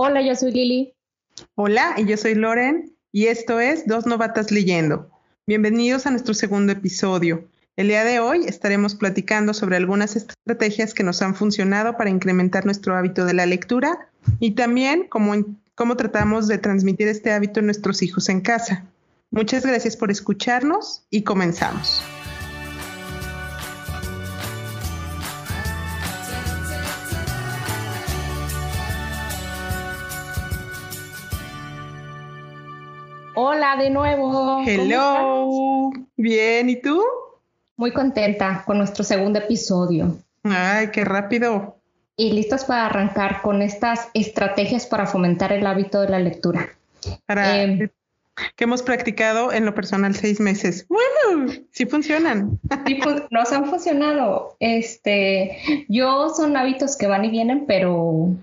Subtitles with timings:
[0.00, 0.94] Hola, yo soy Lili.
[1.56, 5.10] Hola, y yo soy Loren, y esto es Dos Novatas Leyendo.
[5.44, 7.48] Bienvenidos a nuestro segundo episodio.
[7.74, 12.64] El día de hoy estaremos platicando sobre algunas estrategias que nos han funcionado para incrementar
[12.64, 15.34] nuestro hábito de la lectura y también cómo,
[15.74, 18.84] cómo tratamos de transmitir este hábito a nuestros hijos en casa.
[19.32, 22.04] Muchas gracias por escucharnos y comenzamos.
[33.58, 34.62] Hola de nuevo.
[34.64, 35.90] Hello.
[36.16, 37.02] Bien, ¿y tú?
[37.76, 40.16] Muy contenta con nuestro segundo episodio.
[40.44, 41.76] Ay, qué rápido.
[42.14, 46.68] Y listos para arrancar con estas estrategias para fomentar el hábito de la lectura.
[47.26, 47.90] Para eh,
[48.54, 50.86] que hemos practicado en lo personal seis meses.
[50.88, 52.60] Bueno, sí funcionan.
[52.86, 53.00] Sí,
[53.32, 54.54] nos han funcionado.
[54.60, 58.36] Este, yo son hábitos que van y vienen, pero,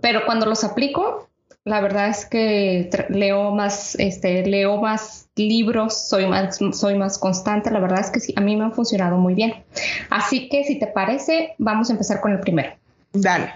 [0.00, 1.28] pero cuando los aplico,
[1.64, 7.70] la verdad es que leo más, este, leo más libros, soy más, soy más constante.
[7.70, 9.64] La verdad es que sí, a mí me han funcionado muy bien.
[10.08, 12.72] Así que si te parece, vamos a empezar con el primero.
[13.12, 13.54] Dale.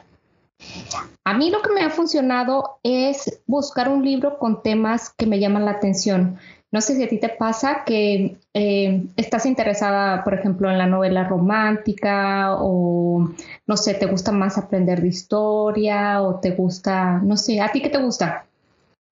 [1.25, 5.41] A mí lo que me ha funcionado es buscar un libro con temas que me
[5.41, 6.39] llaman la atención.
[6.75, 10.89] No sé si a ti te pasa que eh, estás interesada, por ejemplo, en la
[10.89, 13.31] novela romántica o,
[13.65, 17.81] no sé, te gusta más aprender de historia o te gusta, no sé, ¿a ti
[17.81, 18.47] qué te gusta?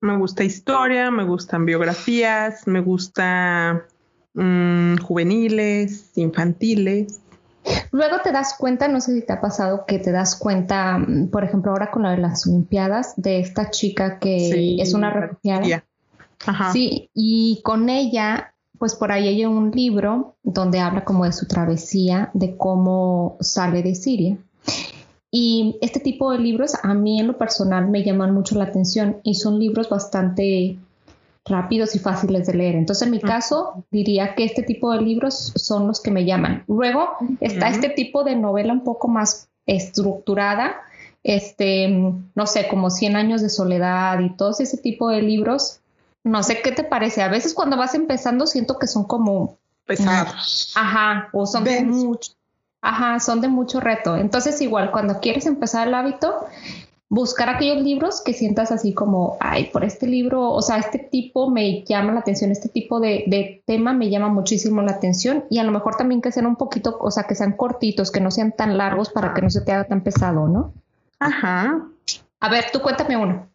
[0.00, 3.86] Me gusta historia, me gustan biografías, me gusta
[4.34, 7.20] mm, juveniles, infantiles.
[7.92, 11.28] Luego te das cuenta, no sé si te ha pasado que te das cuenta, mm,
[11.28, 15.84] por ejemplo, ahora con la de las Olimpiadas, de esta chica que es una refugiada.
[16.72, 21.46] Sí, y con ella, pues por ahí hay un libro donde habla como de su
[21.46, 24.38] travesía, de cómo sale de Siria.
[25.30, 29.18] Y este tipo de libros a mí en lo personal me llaman mucho la atención
[29.22, 30.78] y son libros bastante
[31.44, 32.76] rápidos y fáciles de leer.
[32.76, 36.64] Entonces, en mi caso, diría que este tipo de libros son los que me llaman.
[36.68, 37.08] Luego
[37.40, 40.74] está este tipo de novela un poco más estructurada,
[41.22, 45.80] este, no sé, como 100 años de soledad y todo ese tipo de libros
[46.24, 47.22] no sé qué te parece.
[47.22, 50.72] A veces cuando vas empezando siento que son como pesados.
[50.76, 52.32] Ajá, o son de mucho.
[52.80, 54.16] Ajá, son de mucho reto.
[54.16, 56.46] Entonces, igual, cuando quieres empezar el hábito,
[57.08, 61.50] buscar aquellos libros que sientas así como, ay, por este libro, o sea, este tipo
[61.50, 65.58] me llama la atención, este tipo de, de, tema me llama muchísimo la atención y
[65.58, 68.30] a lo mejor también que sean un poquito, o sea, que sean cortitos, que no
[68.30, 70.72] sean tan largos para que no se te haga tan pesado, ¿no?
[71.20, 71.86] Ajá.
[72.40, 73.46] A ver, tú cuéntame uno.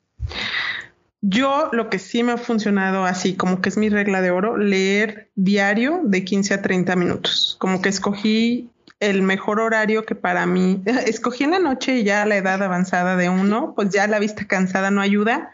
[1.21, 4.57] Yo lo que sí me ha funcionado así, como que es mi regla de oro,
[4.57, 7.57] leer diario de 15 a 30 minutos.
[7.59, 8.69] Como que escogí
[8.99, 13.15] el mejor horario que para mí, escogí en la noche y ya la edad avanzada
[13.15, 15.51] de uno, pues ya la vista cansada no ayuda,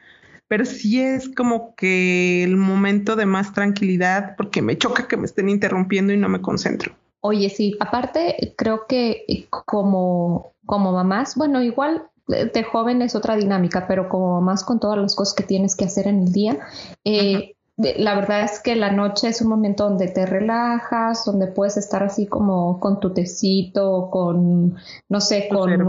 [0.48, 5.26] pero sí es como que el momento de más tranquilidad porque me choca que me
[5.26, 6.94] estén interrumpiendo y no me concentro.
[7.22, 13.86] Oye, sí, aparte creo que como, como mamás, bueno, igual de joven es otra dinámica,
[13.88, 16.60] pero como más con todas las cosas que tienes que hacer en el día,
[17.04, 21.76] eh, la verdad es que la noche es un momento donde te relajas, donde puedes
[21.76, 24.76] estar así como con tu tecito, con,
[25.10, 25.84] no sé, con,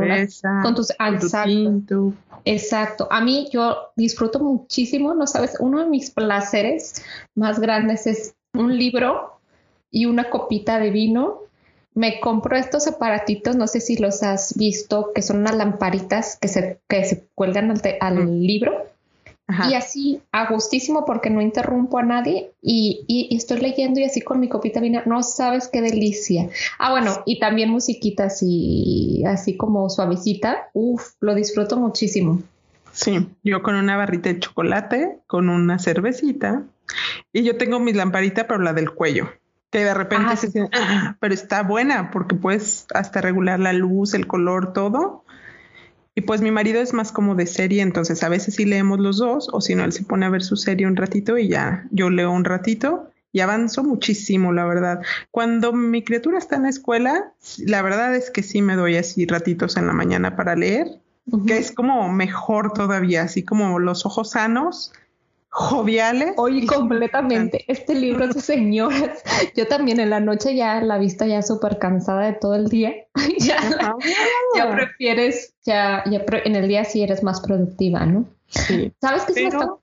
[0.62, 0.90] con tus...
[0.90, 2.14] exacto,
[2.44, 3.08] exacto.
[3.10, 8.76] A mí yo disfruto muchísimo, no sabes, uno de mis placeres más grandes es un
[8.76, 9.40] libro
[9.90, 11.43] y una copita de vino
[11.94, 16.48] me compro estos aparatitos, no sé si los has visto, que son unas lamparitas que
[16.48, 18.86] se, que se cuelgan al, libro.
[19.70, 24.22] Y así, a gustísimo porque no interrumpo a nadie y, y, estoy leyendo y así
[24.22, 26.48] con mi copita vino, no sabes qué delicia.
[26.78, 32.42] Ah, bueno, y también musiquitas y así como suavecita, uff, lo disfruto muchísimo.
[32.92, 36.64] Sí, yo con una barrita de chocolate, con una cervecita
[37.32, 39.28] y yo tengo mi lamparita, pero la del cuello
[39.74, 44.14] que de repente se siente, ah, pero está buena porque puedes hasta regular la luz,
[44.14, 45.24] el color, todo.
[46.14, 49.18] Y pues mi marido es más como de serie, entonces a veces sí leemos los
[49.18, 51.88] dos, o si no, él se pone a ver su serie un ratito y ya
[51.90, 55.00] yo leo un ratito y avanzo muchísimo, la verdad.
[55.32, 59.26] Cuando mi criatura está en la escuela, la verdad es que sí me doy así
[59.26, 60.86] ratitos en la mañana para leer,
[61.48, 64.92] que es como mejor todavía, así como los ojos sanos
[65.54, 66.34] joviales.
[66.36, 67.64] Oye, completamente.
[67.68, 69.22] Este libro de señoras,
[69.56, 72.92] yo también en la noche ya la vista ya súper cansada de todo el día.
[73.38, 73.56] ya,
[74.56, 78.24] ya prefieres, ya, ya en el día sí eres más productiva, ¿no?
[78.48, 78.92] Sí.
[79.00, 79.76] ¿Sabes qué se me está?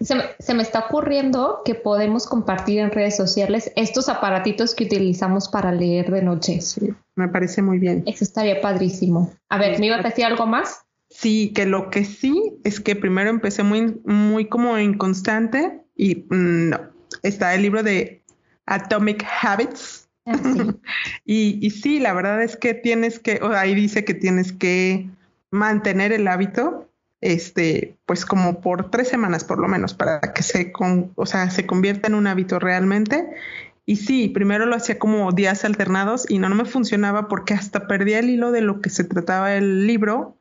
[0.00, 4.84] Se me, se me, está ocurriendo que podemos compartir en redes sociales estos aparatitos que
[4.84, 6.60] utilizamos para leer de noche.
[6.60, 8.02] Sí, me parece muy bien.
[8.06, 9.32] Eso estaría padrísimo.
[9.48, 10.84] A ver, ¿me iba a decir algo más?
[11.20, 16.70] Sí, que lo que sí es que primero empecé muy, muy como inconstante y mm,
[16.70, 16.80] no.
[17.22, 18.22] Está el libro de
[18.64, 20.08] Atomic Habits.
[20.24, 20.32] Ah,
[21.26, 25.10] y, y, sí, la verdad es que tienes que, o ahí dice que tienes que
[25.50, 26.88] mantener el hábito,
[27.20, 31.50] este, pues como por tres semanas por lo menos, para que se, con, o sea,
[31.50, 33.28] se convierta en un hábito realmente.
[33.84, 37.86] Y sí, primero lo hacía como días alternados y no, no me funcionaba porque hasta
[37.86, 40.38] perdía el hilo de lo que se trataba el libro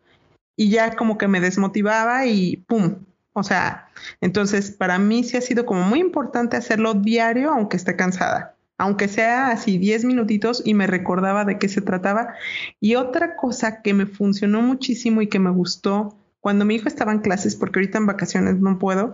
[0.60, 3.06] y ya como que me desmotivaba y ¡pum!
[3.32, 3.88] O sea,
[4.20, 9.08] entonces para mí sí ha sido como muy importante hacerlo diario aunque esté cansada, aunque
[9.08, 12.34] sea así 10 minutitos y me recordaba de qué se trataba.
[12.82, 17.14] Y otra cosa que me funcionó muchísimo y que me gustó cuando mi hijo estaba
[17.14, 19.14] en clases, porque ahorita en vacaciones no puedo,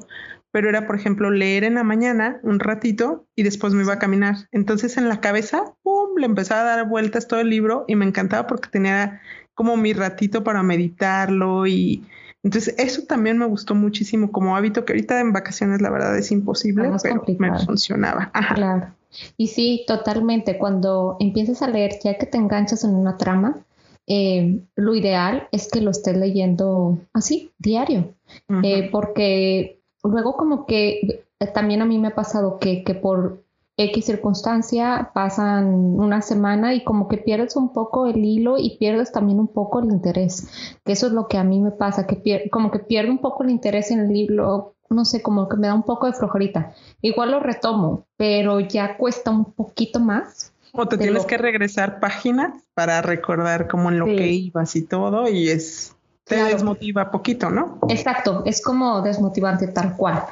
[0.49, 3.99] pero era, por ejemplo, leer en la mañana un ratito y después me iba a
[3.99, 4.47] caminar.
[4.51, 8.05] Entonces en la cabeza, ¡pum!, le empezaba a dar vueltas todo el libro y me
[8.05, 9.21] encantaba porque tenía
[9.55, 12.03] como mi ratito para meditarlo y
[12.43, 16.31] entonces eso también me gustó muchísimo como hábito que ahorita en vacaciones la verdad es
[16.31, 18.31] imposible, pero me funcionaba.
[18.53, 18.93] Claro.
[19.35, 20.59] Y sí, totalmente.
[20.59, 23.65] Cuando empiezas a leer, ya que te enganchas en una trama,
[24.05, 28.13] eh, lo ideal es que lo estés leyendo así, diario,
[28.61, 31.23] eh, porque luego como que
[31.55, 33.43] también a mí me ha pasado que, que por
[33.77, 35.65] X circunstancia, pasan
[35.99, 39.79] una semana y como que pierdes un poco el hilo y pierdes también un poco
[39.79, 40.47] el interés,
[40.85, 43.43] que eso es lo que a mí me pasa, que como que pierdo un poco
[43.43, 46.73] el interés en el libro, no sé, como que me da un poco de flojerita.
[47.01, 50.53] Igual lo retomo, pero ya cuesta un poquito más.
[50.71, 55.27] O te tienes que regresar páginas para recordar como en lo que ibas y todo
[55.27, 55.95] y es
[56.25, 57.77] te desmotiva poquito, ¿no?
[57.87, 60.23] Exacto, es como desmotivante tal cual.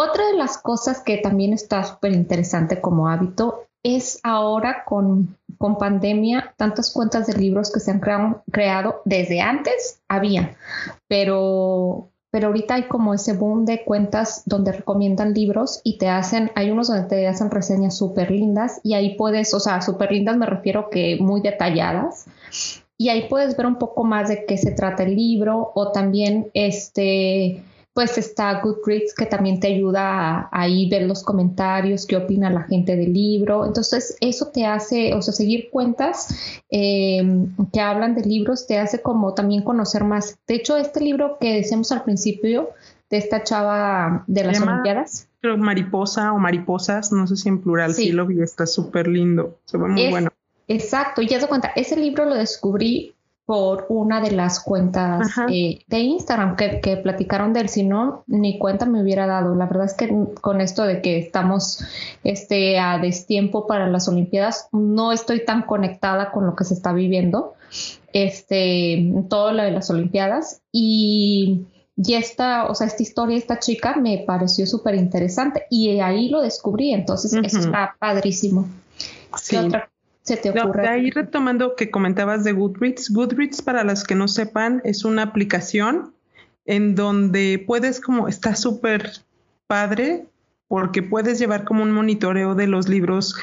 [0.00, 5.76] Otra de las cosas que también está súper interesante como hábito es ahora con, con
[5.76, 8.00] pandemia, tantas cuentas de libros que se han
[8.48, 10.56] creado, desde antes había,
[11.08, 16.52] pero, pero ahorita hay como ese boom de cuentas donde recomiendan libros y te hacen,
[16.54, 20.36] hay unos donde te hacen reseñas súper lindas y ahí puedes, o sea, súper lindas
[20.36, 22.26] me refiero que muy detalladas.
[22.96, 26.52] Y ahí puedes ver un poco más de qué se trata el libro o también
[26.54, 27.64] este
[27.98, 32.62] pues está Goodreads que también te ayuda a, ahí ver los comentarios, qué opina la
[32.62, 33.66] gente del libro.
[33.66, 37.20] Entonces eso te hace, o sea, seguir cuentas eh,
[37.72, 40.38] que hablan de libros te hace como también conocer más.
[40.46, 42.70] De hecho, este libro que decíamos al principio
[43.10, 45.26] de esta chava de las Olimpiadas.
[45.40, 49.58] Creo mariposa o mariposas, no sé si en plural, sí, lo vi, está súper lindo,
[49.64, 50.30] se ve muy bueno.
[50.68, 53.16] Exacto, y ya te cuenta, ese libro lo descubrí
[53.48, 58.58] por una de las cuentas eh, de Instagram que, platicaron de él, si no, ni
[58.58, 59.54] cuenta me hubiera dado.
[59.54, 61.82] La verdad es que con esto de que estamos
[62.24, 66.92] este, a destiempo para las Olimpiadas, no estoy tan conectada con lo que se está
[66.92, 67.54] viviendo,
[68.12, 70.60] este, todo lo de las Olimpiadas.
[70.70, 71.64] Y...
[72.00, 76.42] Y esta, o sea, esta historia, esta chica me pareció súper interesante y ahí lo
[76.42, 78.68] descubrí, entonces eso está padrísimo.
[79.36, 79.56] Sí
[80.36, 80.88] te ocurre?
[80.88, 86.12] ahí retomando que comentabas de Goodreads, Goodreads para los que no sepan es una aplicación
[86.66, 89.10] en donde puedes como, está súper
[89.66, 90.26] padre
[90.68, 93.34] porque puedes llevar como un monitoreo de los libros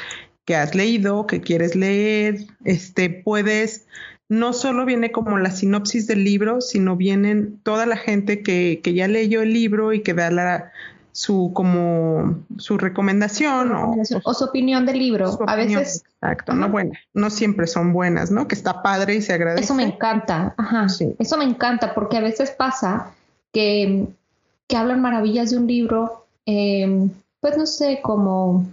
[0.45, 3.87] que has leído, que quieres leer, este, puedes,
[4.29, 8.93] no solo viene como la sinopsis del libro, sino vienen toda la gente que, que
[8.93, 10.71] ya leyó el libro y que da la,
[11.15, 15.39] su como su recomendación o, su opinión del libro.
[15.47, 16.03] a veces.
[16.21, 18.49] Exacto, no buena, no siempre son buenas, ¿no?
[18.49, 19.63] Que está padre y se agradece.
[19.63, 20.87] Eso me encanta, ajá.
[21.17, 23.13] Eso me encanta porque a veces pasa
[23.53, 24.09] que,
[24.67, 28.65] que hablan maravillas de un libro, em, pues no sé, como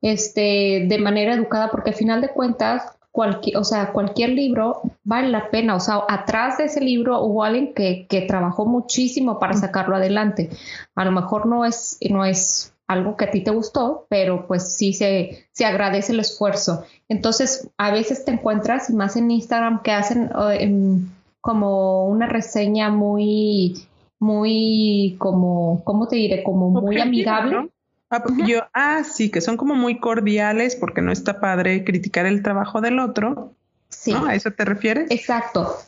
[0.00, 5.28] este, de manera educada, porque al final de cuentas cualquier, o sea, cualquier libro vale
[5.28, 5.76] la pena.
[5.76, 10.50] O sea, atrás de ese libro hubo alguien que, que trabajó muchísimo para sacarlo adelante.
[10.96, 14.74] A lo mejor no es, no es algo que a ti te gustó, pero pues
[14.74, 16.84] sí se, se agradece el esfuerzo.
[17.08, 21.08] Entonces, a veces te encuentras, más en Instagram, que hacen em,
[21.40, 23.86] como una reseña muy,
[24.18, 26.42] muy, como, ¿cómo te diré?
[26.42, 27.70] Como muy amigable.
[28.12, 32.42] Ah, yo, ah, sí, que son como muy cordiales porque no está padre criticar el
[32.42, 33.54] trabajo del otro.
[33.88, 34.12] Sí.
[34.12, 35.10] ¿A eso te refieres?
[35.10, 35.78] Exacto.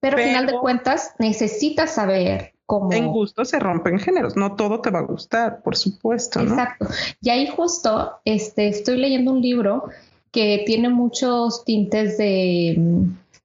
[0.00, 2.92] Pero, al final de cuentas necesitas saber cómo.
[2.92, 6.40] En gusto se rompen géneros, no todo te va a gustar, por supuesto.
[6.40, 6.86] Exacto.
[7.20, 9.84] Y ahí justo este, estoy leyendo un libro
[10.32, 12.76] que tiene muchos tintes de,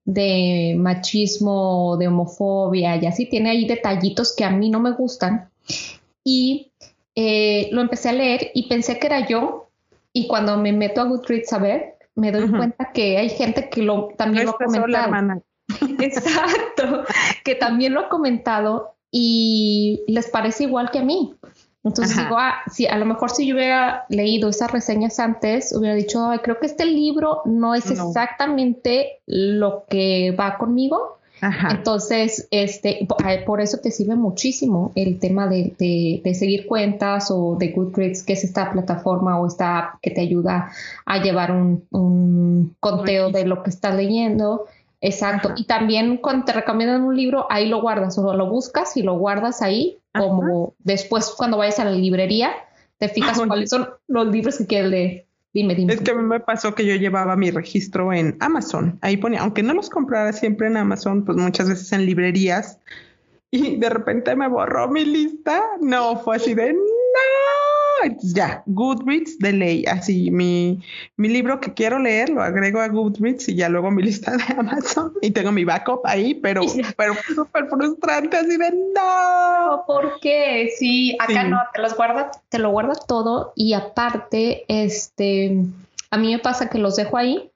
[0.06, 5.50] de machismo, de homofobia y así, tiene ahí detallitos que a mí no me gustan.
[6.24, 6.71] Y
[7.14, 9.70] eh, lo empecé a leer y pensé que era yo.
[10.12, 13.82] Y cuando me meto a Goodreads a ver, me doy cuenta que hay gente que
[13.82, 15.42] lo también lo ha comentado.
[15.98, 17.04] Exacto,
[17.44, 21.34] que también lo he comentado y les parece igual que a mí.
[21.84, 25.96] Entonces digo, ah, si a lo mejor si yo hubiera leído esas reseñas antes, hubiera
[25.96, 31.18] dicho, Ay, creo que este libro no es exactamente lo que va conmigo.
[31.70, 33.06] Entonces, este,
[33.44, 38.34] por eso te sirve muchísimo el tema de, de, seguir cuentas o de Goodreads, que
[38.34, 40.70] es esta plataforma o esta app que te ayuda
[41.04, 44.66] a llevar un, un conteo de lo que estás leyendo.
[45.00, 45.52] Exacto.
[45.56, 49.18] Y también cuando te recomiendan un libro, ahí lo guardas o lo buscas y lo
[49.18, 52.52] guardas ahí como después cuando vayas a la librería,
[52.98, 55.26] te fijas cuáles son los libros que quieres leer.
[55.54, 55.92] Dime, dime.
[55.92, 58.98] Es que a mí me pasó que yo llevaba mi registro en Amazon.
[59.02, 62.80] Ahí ponía, aunque no los comprara siempre en Amazon, pues muchas veces en librerías.
[63.50, 65.62] Y de repente me borró mi lista.
[65.80, 67.81] No, fue así de no
[68.20, 69.84] ya, Goodreads de ley.
[69.86, 70.80] Así, mi,
[71.16, 74.44] mi libro que quiero leer lo agrego a Goodreads y ya luego mi lista de
[74.56, 76.62] Amazon y tengo mi backup ahí, pero,
[76.96, 79.84] pero súper frustrante, así de no.
[79.86, 80.70] ¿Por qué?
[80.78, 85.64] Sí, acá no, te los guarda, te lo guarda todo y aparte, este,
[86.10, 87.50] a mí me pasa que los dejo ahí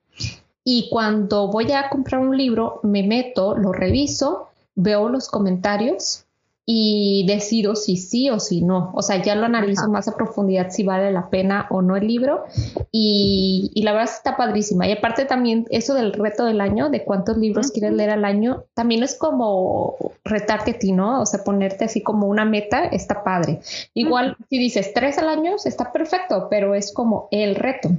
[0.64, 6.25] y cuando voy a comprar un libro, me meto, lo reviso, veo los comentarios
[6.68, 8.90] y decido si sí o si no.
[8.94, 12.08] O sea, ya lo analizo más a profundidad si vale la pena o no el
[12.08, 12.44] libro.
[12.90, 14.88] Y, y, la verdad está padrísima.
[14.88, 18.64] Y aparte también eso del reto del año, de cuántos libros quieres leer al año,
[18.74, 21.20] también es como retarte a ti, ¿no?
[21.20, 23.60] O sea, ponerte así como una meta, está padre.
[23.94, 27.90] Igual si dices tres al año, está perfecto, pero es como el reto.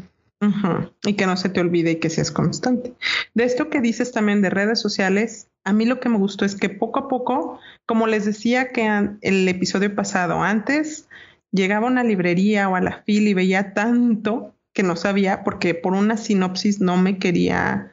[1.03, 2.93] Y que no se te olvide y que seas constante.
[3.33, 6.55] De esto que dices también de redes sociales, a mí lo que me gustó es
[6.55, 8.87] que poco a poco, como les decía que
[9.19, 11.09] el episodio pasado, antes
[11.51, 15.75] llegaba a una librería o a la fila y veía tanto que no sabía porque
[15.75, 17.91] por una sinopsis no me quería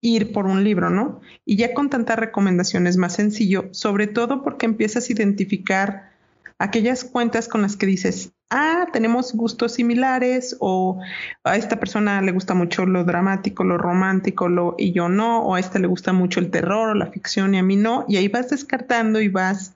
[0.00, 1.20] ir por un libro, ¿no?
[1.44, 6.12] Y ya con tantas recomendaciones más sencillo, sobre todo porque empiezas a identificar
[6.60, 11.00] aquellas cuentas con las que dices, ah, tenemos gustos similares o
[11.44, 15.54] a esta persona le gusta mucho lo dramático, lo romántico, lo y yo no, o
[15.54, 18.16] a este le gusta mucho el terror o la ficción y a mí no, y
[18.16, 19.74] ahí vas descartando y vas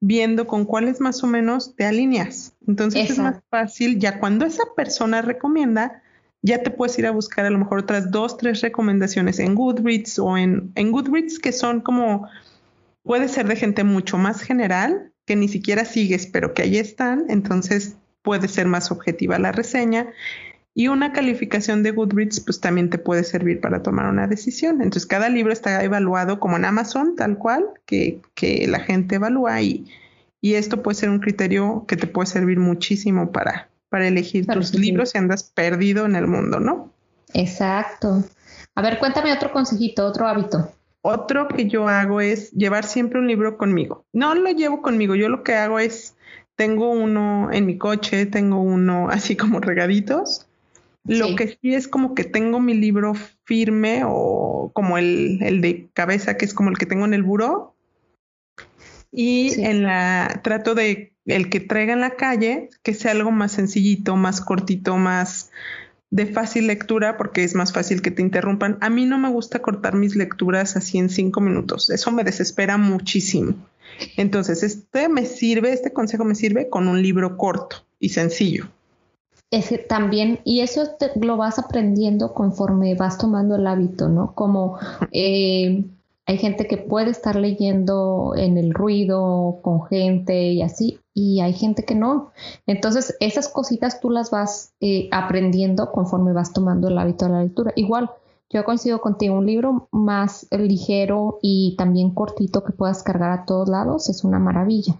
[0.00, 2.54] viendo con cuáles más o menos te alineas.
[2.66, 6.02] Entonces es más fácil, ya cuando esa persona recomienda,
[6.42, 10.18] ya te puedes ir a buscar a lo mejor otras dos, tres recomendaciones en Goodreads
[10.18, 12.28] o en, en Goodreads que son como,
[13.02, 17.26] puede ser de gente mucho más general, que ni siquiera sigues, pero que ahí están,
[17.28, 17.97] entonces
[18.28, 20.08] puede ser más objetiva la reseña.
[20.74, 24.82] Y una calificación de Goodreads, pues también te puede servir para tomar una decisión.
[24.82, 29.62] Entonces, cada libro está evaluado como en Amazon, tal cual, que, que la gente evalúa
[29.62, 29.86] y,
[30.42, 34.74] y, esto puede ser un criterio que te puede servir muchísimo para, para elegir tus
[34.74, 36.92] libros si andas perdido en el mundo, ¿no?
[37.32, 38.24] Exacto.
[38.74, 40.70] A ver, cuéntame otro consejito, otro hábito.
[41.00, 44.04] Otro que yo hago es llevar siempre un libro conmigo.
[44.12, 46.14] No lo llevo conmigo, yo lo que hago es,
[46.58, 50.46] tengo uno en mi coche, tengo uno así como regaditos.
[51.04, 55.88] Lo que sí es como que tengo mi libro firme o como el, el, de
[55.94, 57.74] cabeza, que es como el que tengo en el buró.
[59.10, 63.52] Y en la trato de el que traiga en la calle, que sea algo más
[63.52, 65.50] sencillito, más cortito, más
[66.10, 68.78] de fácil lectura porque es más fácil que te interrumpan.
[68.80, 71.90] A mí no me gusta cortar mis lecturas así en cinco minutos.
[71.90, 73.54] Eso me desespera muchísimo.
[74.16, 78.68] Entonces, este me sirve, este consejo me sirve con un libro corto y sencillo.
[79.50, 80.82] Es que también, y eso
[81.20, 84.34] lo vas aprendiendo conforme vas tomando el hábito, ¿no?
[84.34, 84.78] Como
[85.10, 85.84] eh,
[86.26, 91.52] hay gente que puede estar leyendo en el ruido, con gente y así, y hay
[91.52, 92.30] gente que no.
[92.66, 97.42] Entonces, esas cositas tú las vas eh, aprendiendo conforme vas tomando el hábito de la
[97.42, 97.72] lectura.
[97.74, 98.08] Igual,
[98.50, 103.68] yo coincido contigo, un libro más ligero y también cortito que puedas cargar a todos
[103.68, 104.94] lados es una maravilla.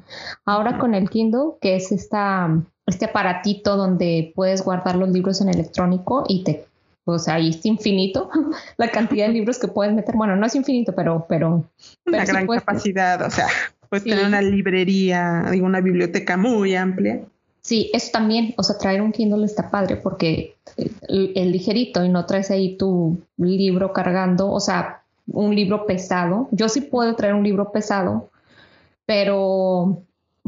[0.44, 5.50] Ahora con el Kindle, que es esta, este aparatito donde puedes guardar los libros en
[5.50, 6.66] electrónico y te
[7.04, 8.28] o sea, ahí es infinito
[8.76, 10.14] la cantidad de libros que puedes meter.
[10.14, 11.24] Bueno, no es infinito, pero...
[11.26, 11.64] pero
[12.04, 13.46] una gran capacidad, o sea,
[13.88, 17.22] puedes tener una librería, una biblioteca muy amplia.
[17.62, 20.56] Sí, eso también, o sea, traer un Kindle está padre porque
[21.08, 26.48] el, ligerito y no traes ahí tu libro cargando, o sea, un libro pesado.
[26.50, 28.30] Yo sí puedo traer un libro pesado,
[29.04, 30.02] pero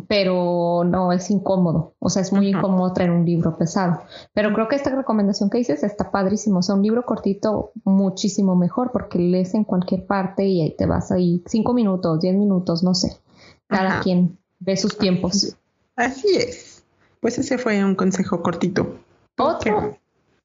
[0.09, 4.00] pero no es incómodo, o sea, es muy incómodo traer un libro pesado.
[4.32, 8.56] Pero creo que esta recomendación que dices está padrísimo, o sea, un libro cortito muchísimo
[8.56, 12.82] mejor porque lees en cualquier parte y ahí te vas ahí cinco minutos, diez minutos,
[12.82, 13.18] no sé,
[13.70, 15.56] cada quien ve sus tiempos.
[15.96, 16.82] Así es.
[17.20, 18.98] Pues ese fue un consejo cortito.
[19.38, 19.98] Otro,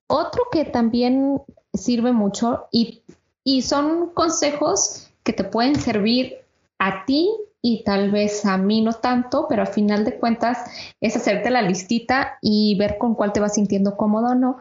[0.07, 1.41] otro que también
[1.73, 3.01] sirve mucho y,
[3.43, 6.35] y son consejos que te pueden servir
[6.79, 7.29] a ti
[7.61, 10.59] y tal vez a mí no tanto, pero al final de cuentas
[11.01, 14.57] es hacerte la listita y ver con cuál te vas sintiendo cómodo o no,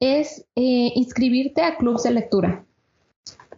[0.00, 2.64] es eh, inscribirte a clubes de lectura.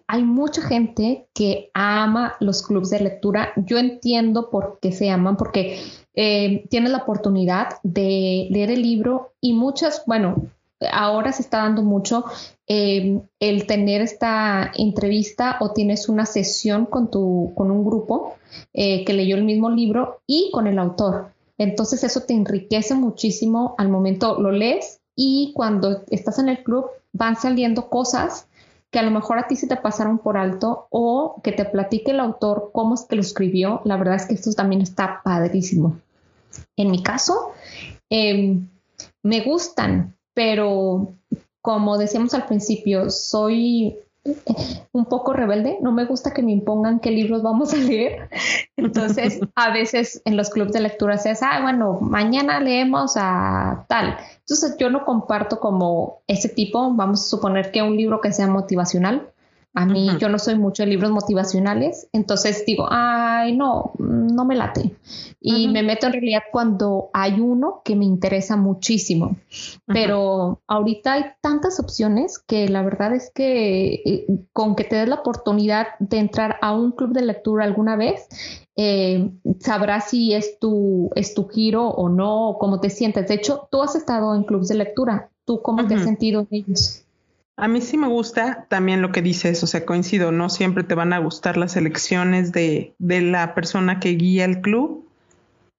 [0.09, 3.53] Hay mucha gente que ama los clubes de lectura.
[3.57, 5.81] Yo entiendo por qué se aman, porque
[6.15, 10.47] eh, tienes la oportunidad de leer el libro y muchas, bueno,
[10.91, 12.25] ahora se está dando mucho
[12.67, 18.37] eh, el tener esta entrevista o tienes una sesión con, tu, con un grupo
[18.73, 21.33] eh, que leyó el mismo libro y con el autor.
[21.59, 26.87] Entonces eso te enriquece muchísimo al momento, lo lees y cuando estás en el club
[27.13, 28.48] van saliendo cosas
[28.91, 32.13] que a lo mejor a ti se te pasaron por alto o que te platique
[32.13, 33.83] el autor cómo es que lo escribió.
[33.85, 36.01] La verdad es que esto también está padrísimo.
[36.77, 37.53] En mi caso,
[38.09, 38.69] em,
[39.23, 41.15] me gustan, pero
[41.61, 43.99] como decíamos al principio, soy
[44.93, 48.29] un poco rebelde, no me gusta que me impongan qué libros vamos a leer.
[48.77, 53.87] Entonces, a veces en los clubes de lectura se dice, ah, bueno, mañana leemos a
[53.89, 54.17] tal.
[54.41, 58.47] Entonces, yo no comparto como ese tipo, vamos a suponer que un libro que sea
[58.47, 59.31] motivacional,
[59.75, 64.57] a mí yo no soy mucho de libros motivacionales, entonces digo, ay, no, no me
[64.57, 64.97] late.
[65.41, 69.37] Y me meto en realidad cuando hay uno que me interesa muchísimo.
[69.87, 75.09] Pero ahorita hay tantas opciones que la verdad es que eh, con que te des
[75.09, 78.27] la oportunidad de entrar a un club de lectura alguna vez,
[78.75, 83.29] eh, sabrás si es tu, es tu giro o no, o cómo te sientes.
[83.29, 85.31] De hecho, tú has estado en clubes de lectura.
[85.45, 87.05] ¿Tú cómo te has sentido en ellos?
[87.59, 90.95] A mí sí me gusta también lo que dices, o sea, coincido, no siempre te
[90.95, 95.09] van a gustar las elecciones de, de la persona que guía el club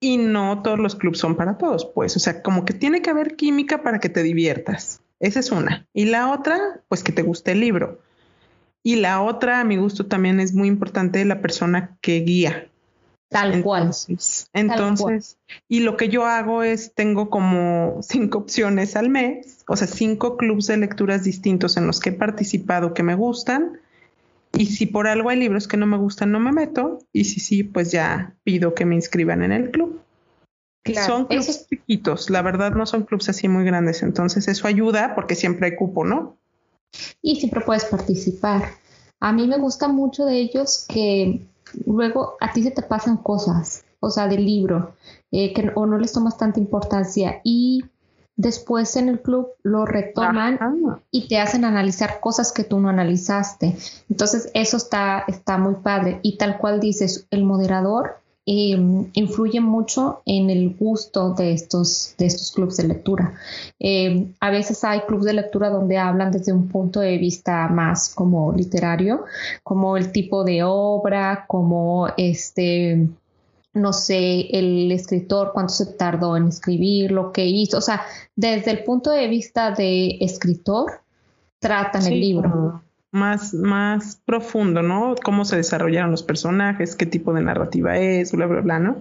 [0.01, 3.09] y no todos los clubes son para todos, pues, o sea, como que tiene que
[3.09, 5.01] haber química para que te diviertas.
[5.21, 5.87] Esa es una.
[5.93, 8.01] Y la otra, pues que te guste el libro.
[8.83, 12.69] Y la otra, a mi gusto, también es muy importante la persona que guía.
[13.29, 13.91] Tal cual.
[14.53, 19.87] Entonces, y lo que yo hago es, tengo como cinco opciones al mes, o sea,
[19.87, 23.79] cinco clubes de lecturas distintos en los que he participado que me gustan.
[24.51, 27.03] Y si por algo hay libros que no me gustan, no me meto.
[27.13, 30.01] Y si sí, pues ya pido que me inscriban en el club.
[31.05, 34.01] son clubes chiquitos, la verdad no son clubes así muy grandes.
[34.01, 36.35] Entonces eso ayuda porque siempre hay cupo, ¿no?
[37.21, 38.71] Y siempre puedes participar.
[39.19, 41.45] A mí me gusta mucho de ellos que
[41.85, 44.95] luego a ti se te pasan cosas, o sea, del libro,
[45.31, 47.83] eh, que o no les tomas tanta importancia y
[48.39, 50.59] después en el club lo retoman
[51.11, 53.75] y te hacen analizar cosas que tú no analizaste.
[54.09, 56.19] Entonces, eso está, está muy padre.
[56.23, 58.19] Y tal cual dices, el moderador
[58.51, 63.35] Em, influye mucho en el gusto de estos, de estos clubes de lectura.
[63.77, 68.11] Em, a veces hay clubes de lectura donde hablan desde un punto de vista más
[68.15, 69.25] como literario,
[69.61, 73.07] como el tipo de obra, como este
[73.79, 78.01] no sé, el escritor, cuánto se tardó en escribir, lo que hizo, o sea,
[78.35, 81.01] desde el punto de vista de escritor,
[81.59, 85.15] tratan el libro más, más profundo, ¿no?
[85.23, 88.97] Cómo se desarrollaron los personajes, qué tipo de narrativa es, bla, bla, bla, ¿no?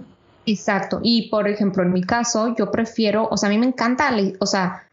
[0.47, 1.01] Exacto.
[1.03, 4.47] Y por ejemplo, en mi caso, yo prefiero, o sea, a mí me encanta, o
[4.47, 4.88] sea,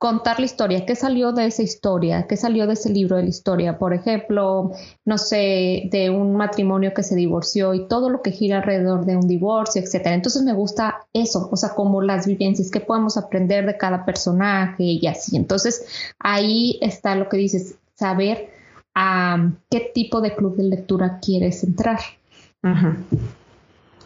[0.00, 3.28] contar la historia, qué salió de esa historia, qué salió de ese libro de la
[3.28, 3.76] historia.
[3.76, 4.72] Por ejemplo,
[5.04, 9.18] no sé, de un matrimonio que se divorció y todo lo que gira alrededor de
[9.18, 10.14] un divorcio, etcétera.
[10.14, 14.84] Entonces me gusta eso, o sea, como las vivencias que podemos aprender de cada personaje
[14.84, 15.36] y así.
[15.36, 15.84] Entonces
[16.18, 18.48] ahí está lo que dices, saber
[18.94, 22.00] a qué tipo de club de lectura quieres entrar.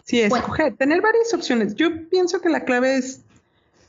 [0.03, 1.73] Sí, escoger, tener varias opciones.
[1.75, 3.21] Yo pienso que la clave es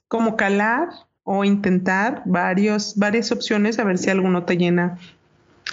[0.07, 0.89] como calar
[1.27, 4.97] o intentar varios, varias opciones a ver si alguno te llena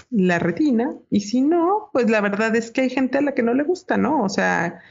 [0.10, 3.44] la retina y si no, pues la verdad es que hay gente a la que
[3.44, 4.24] no le gusta, ¿no?
[4.24, 4.82] O sea,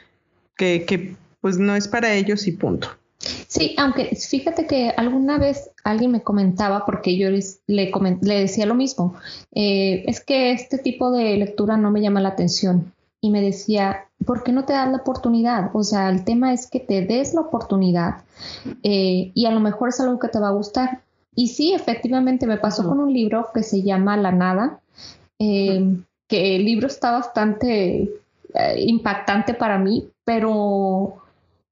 [0.56, 2.88] que, que pues no es para ellos y punto.
[3.18, 8.76] Sí, aunque fíjate que alguna vez alguien me comentaba, porque yo le, le decía lo
[8.76, 9.16] mismo,
[9.52, 12.92] eh, es que este tipo de lectura no me llama la atención.
[13.22, 15.70] Y me decía, ¿por qué no te das la oportunidad?
[15.74, 18.24] O sea, el tema es que te des la oportunidad
[18.82, 21.02] eh, y a lo mejor es algo que te va a gustar.
[21.34, 24.80] Y sí, efectivamente me pasó con un libro que se llama La Nada,
[25.38, 25.96] eh,
[26.28, 28.10] que el libro está bastante
[28.76, 31.22] impactante para mí, pero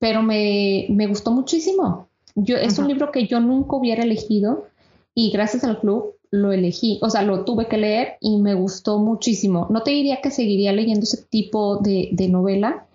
[0.00, 2.08] pero me, gustó muchísimo.
[2.34, 4.66] Yo, es un libro que yo nunca hubiera elegido
[5.14, 8.98] y gracias al club lo elegí, o sea, lo tuve que leer y me gustó
[8.98, 9.66] muchísimo.
[9.70, 12.86] No te diría que seguiría leyendo ese tipo de, novela,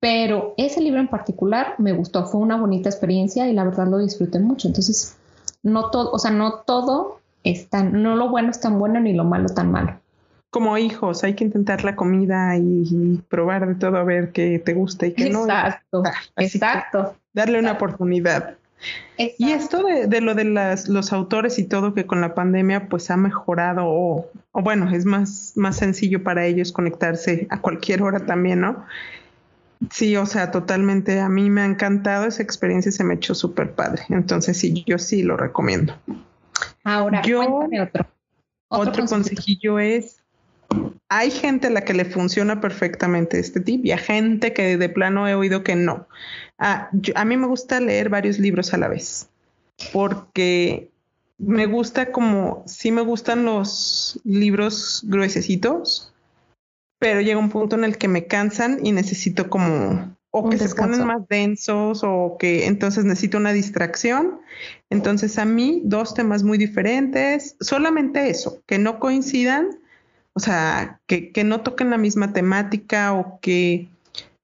[0.00, 3.98] pero ese libro en particular me gustó, fue una bonita experiencia y la verdad lo
[3.98, 4.68] disfruté mucho.
[4.68, 5.16] Entonces,
[5.62, 9.12] no todo, o sea, no todo es tan, no lo bueno es tan bueno ni
[9.12, 10.00] lo malo tan malo.
[10.50, 14.74] como hijos, hay que intentar la comida y, probar de todo a ver qué te
[14.74, 15.42] gusta y qué no.
[15.42, 16.02] Exacto,
[16.36, 17.14] exacto.
[17.32, 18.56] Darle una oportunidad.
[19.16, 23.10] Y esto de, lo de las, los autores y todo que con la pandemia pues
[23.10, 28.26] ha mejorado o, o, bueno, es más, más sencillo para ellos conectarse a cualquier hora
[28.26, 28.84] también, ¿no?
[29.90, 31.20] Sí, o sea, totalmente.
[31.20, 34.02] A mí me ha encantado esa experiencia, se me echó súper padre.
[34.08, 35.94] Entonces sí, yo sí lo recomiendo.
[36.82, 38.06] Ahora, yo, cuéntame otro.
[38.68, 40.23] Otro, consejillo es
[41.08, 44.88] hay gente a la que le funciona perfectamente este tip y a gente que de
[44.88, 46.08] plano he oído que no.
[46.58, 49.28] Ah, a mí me gusta leer varios libros a la vez
[49.92, 50.90] porque
[51.38, 56.12] me gusta como, sí me gustan los libros gruesecitos,
[56.98, 60.74] pero llega un punto en el que me cansan y necesito como o que se
[60.74, 64.40] ponen más densos o que entonces necesito una distracción.
[64.90, 69.78] Entonces a mí dos temas muy diferentes, solamente eso, que no coincidan,
[70.34, 73.88] o sea, que, que no toquen la misma temática o que,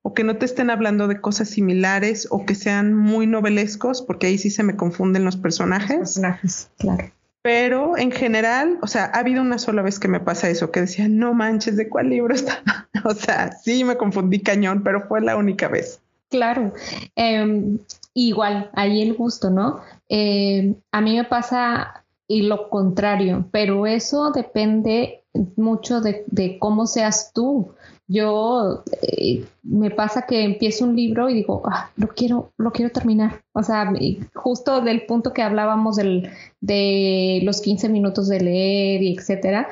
[0.02, 4.28] o que no te estén hablando de cosas similares o que sean muy novelescos, porque
[4.28, 5.90] ahí sí se me confunden los personajes.
[5.90, 7.10] Los personajes, claro.
[7.42, 10.82] Pero en general, o sea, ha habido una sola vez que me pasa eso, que
[10.82, 12.62] decía, no manches, ¿de cuál libro está?
[13.04, 16.00] o sea, sí me confundí cañón, pero fue la única vez.
[16.28, 16.72] Claro,
[17.16, 17.78] em,
[18.14, 19.80] igual, ahí el gusto, ¿no?
[20.08, 25.19] Em, a mí me pasa y lo contrario, pero eso depende
[25.56, 27.72] mucho de, de cómo seas tú
[28.12, 32.90] yo eh, me pasa que empiezo un libro y digo, ah, lo quiero, lo quiero
[32.90, 33.44] terminar.
[33.52, 33.92] O sea,
[34.34, 36.28] justo del punto que hablábamos del,
[36.60, 39.68] de los 15 minutos de leer y etcétera,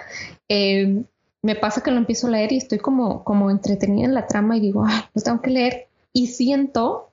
[0.49, 1.03] eh,
[1.43, 4.57] me pasa que lo empiezo a leer y estoy como, como entretenida en la trama
[4.57, 5.89] y digo, ah, lo tengo que leer.
[6.13, 7.11] Y siento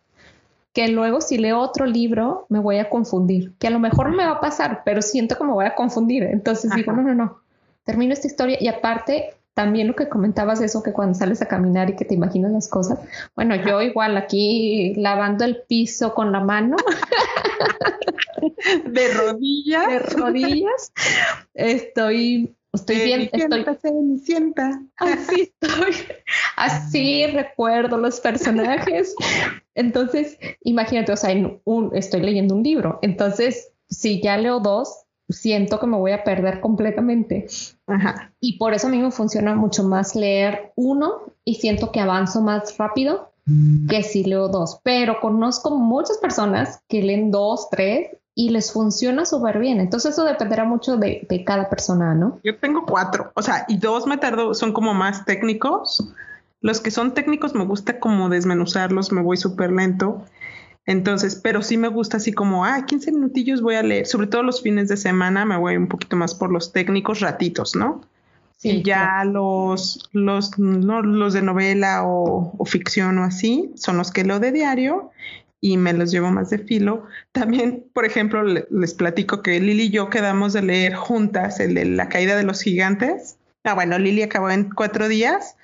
[0.73, 4.27] que luego si leo otro libro me voy a confundir, que a lo mejor me
[4.27, 6.21] va a pasar, pero siento que me voy a confundir.
[6.21, 7.39] Entonces digo, no, no, no,
[7.85, 11.89] termino esta historia y aparte también lo que comentabas eso que cuando sales a caminar
[11.89, 12.99] y que te imaginas las cosas.
[13.35, 16.75] Bueno, yo igual aquí lavando el piso con la mano.
[18.85, 19.87] de rodillas.
[19.87, 20.91] De rodillas.
[21.53, 23.65] Estoy estoy bien, estoy
[24.19, 24.81] sienta.
[24.97, 25.95] Así estoy.
[26.57, 29.15] Así recuerdo los personajes.
[29.73, 32.99] Entonces, imagínate, o sea, un, estoy leyendo un libro.
[33.01, 37.47] Entonces, si ya leo dos, siento que me voy a perder completamente.
[38.39, 42.41] Y por eso a mí me funciona mucho más leer uno y siento que avanzo
[42.41, 43.31] más rápido
[43.89, 44.79] que si leo dos.
[44.83, 49.79] Pero conozco muchas personas que leen dos, tres y les funciona súper bien.
[49.79, 52.39] Entonces eso dependerá mucho de, de, cada persona, ¿no?
[52.43, 56.11] Yo tengo cuatro, o sea, y dos me tardo, son como más técnicos.
[56.59, 60.25] Los que son técnicos me gusta como desmenuzarlos, me voy súper lento.
[60.85, 64.43] Entonces, pero sí me gusta así como, ah, 15 minutillos voy a leer, sobre todo
[64.43, 68.01] los fines de semana me voy un poquito más por los técnicos ratitos, ¿no?
[68.57, 74.11] Sí, y ya los, los, no, los de novela o, ficción o así son los
[74.11, 75.11] que leo de diario
[75.59, 77.05] y me los llevo más de filo.
[77.31, 81.85] También, por ejemplo, les platico que Lili y yo quedamos de leer juntas el de
[81.85, 83.37] La caída de los gigantes.
[83.63, 85.57] Ah, bueno, Lili acabó en cuatro días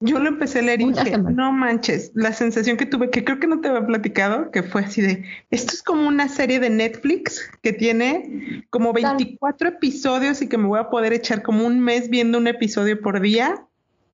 [0.00, 3.38] yo lo empecé a leer y dije, no manches, la sensación que tuve, que creo
[3.38, 6.70] que no te había platicado, que fue así de, esto es como una serie de
[6.70, 11.80] Netflix que tiene como 24 episodios y que me voy a poder echar como un
[11.80, 13.66] mes viendo un episodio por día.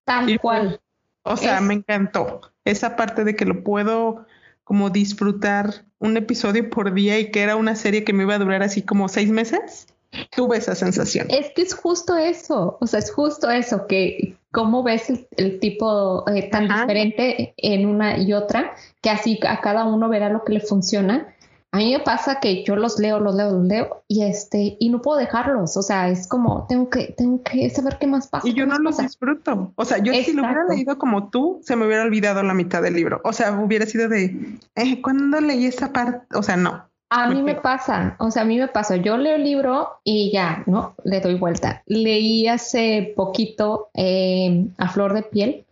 [0.05, 0.81] Tal cual.
[1.22, 4.27] O sea, me encantó esa parte de que lo puedo
[4.64, 8.38] como disfrutar un episodio por día y que era una serie que me iba a
[8.38, 9.87] durar así como seis meses.
[10.35, 11.27] Tuve esa sensación.
[11.31, 16.25] Es que es justo eso, o sea, es justo eso, que cómo ves el, tipo
[16.31, 20.55] eh, tan diferente en una y otra, que así a cada uno verá lo que
[20.55, 21.35] le funciona.
[21.73, 24.89] A mí me pasa que yo los leo, los leo, los leo y este y
[24.89, 28.49] no puedo dejarlos, o sea, es como tengo que tengo que saber qué más pasa.
[28.49, 29.73] Y yo no los disfruto.
[29.77, 32.81] O sea, yo si lo hubiera leído como tú, se me hubiera olvidado la mitad
[32.81, 33.21] del libro.
[33.25, 36.86] O sea, hubiera sido de eh, cuando leí esa parte, o sea, no.
[37.09, 40.33] A mí me pasa, o sea, a mí me pasa, yo leo el libro y
[40.33, 40.97] ya, ¿no?
[41.05, 41.85] Le doy vuelta.
[41.87, 45.66] Leí hace poquito eh, A Flor de Piel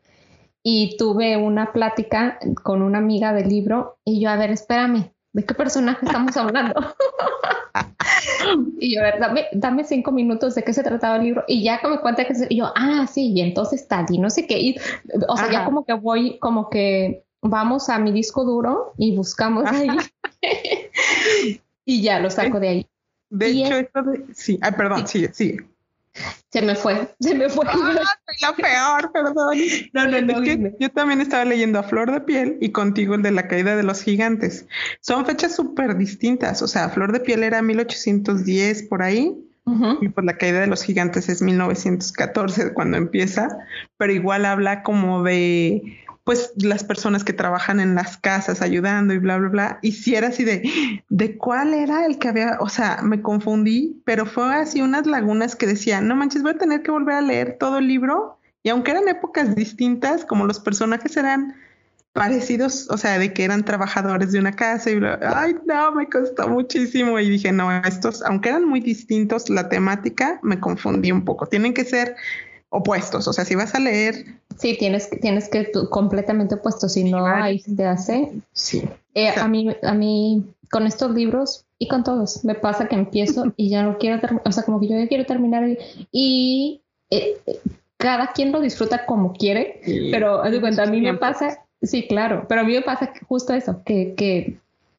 [0.62, 5.44] y tuve una plática con una amiga del libro y yo, a ver, espérame, ¿de
[5.44, 6.75] qué personaje estamos hablando?
[8.79, 11.64] y yo, a ver, dame, dame, cinco minutos de qué se trataba el libro y
[11.64, 14.47] ya que me cuenta que y yo, ah, sí, y entonces tal, y no sé
[14.47, 14.77] qué,
[15.29, 19.65] o sea, ya como que voy, como que vamos a mi disco duro y buscamos
[19.67, 19.89] ahí.
[21.85, 22.87] y ya lo saco de ahí.
[23.31, 24.25] De hecho, esto de...
[24.35, 25.57] Sí, ay, perdón, sí, sí.
[26.51, 27.65] Se me fue, se me fue.
[27.67, 29.59] Ah, soy la peor, perdón.
[29.93, 30.71] No, no, no.
[30.79, 33.83] yo también estaba leyendo a Flor de Piel y contigo el de la caída de
[33.83, 34.69] los gigantes.
[35.01, 36.63] Son fechas súper distintas.
[36.63, 39.37] O sea, Flor de Piel era 1810 por ahí,
[40.01, 43.49] Y pues la caída de los gigantes es 1914 cuando empieza,
[43.97, 49.19] pero igual habla como de pues las personas que trabajan en las casas ayudando y
[49.19, 49.79] bla, bla, bla.
[49.83, 52.57] Y si era así de, ¿de cuál era el que había?
[52.61, 56.59] O sea, me confundí, pero fue así unas lagunas que decía, no manches, voy a
[56.59, 58.39] tener que volver a leer todo el libro.
[58.63, 61.55] Y aunque eran épocas distintas, como los personajes eran
[62.15, 66.09] parecidos, o sea, de que eran trabajadores de una casa y bla, ay, no, me
[66.09, 71.25] costó muchísimo y dije, no, estos, aunque eran muy distintos, la temática me confundí un
[71.25, 71.47] poco.
[71.47, 72.17] Tienen que ser
[72.75, 74.27] opuestos, o sea, si vas a leer...
[74.57, 78.33] Sí, tienes, tienes que completamente opuestos, si no, ahí se te hace...
[78.53, 78.83] Sí.
[79.15, 83.53] Eh, a, mí, a mí, con estos libros y con todos, me pasa que empiezo
[83.57, 85.65] y ya no quiero terminar, o sea, como que yo ya quiero terminar
[86.13, 86.81] y...
[87.11, 87.41] Eh,
[87.97, 92.47] cada quien lo disfruta como quiere, pero de cuenta, a mí me pasa Sí, claro,
[92.49, 94.59] pero a mí me pasa justo eso, que, que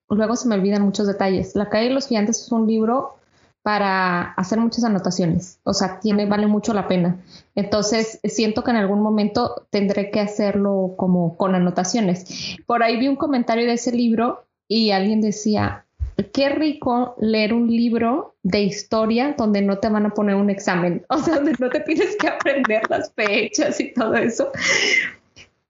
[0.09, 1.55] luego se me olvidan muchos detalles.
[1.55, 3.15] La calle de los gigantes es un libro
[3.65, 7.17] para hacer muchas anotaciones, o sea, vale mucho la pena.
[7.55, 12.57] Entonces, siento que en algún momento tendré que hacerlo como con anotaciones.
[12.67, 15.87] Por ahí vi un comentario de ese libro y alguien decía,
[16.31, 21.03] qué rico leer un libro de historia donde no te van a poner un examen,
[21.09, 24.51] o sea, donde no te tienes que aprender las fechas y todo eso.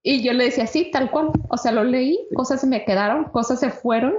[0.03, 1.29] Y yo le decía, sí, tal cual.
[1.47, 4.15] O sea, lo leí, cosas se me quedaron, cosas se fueron.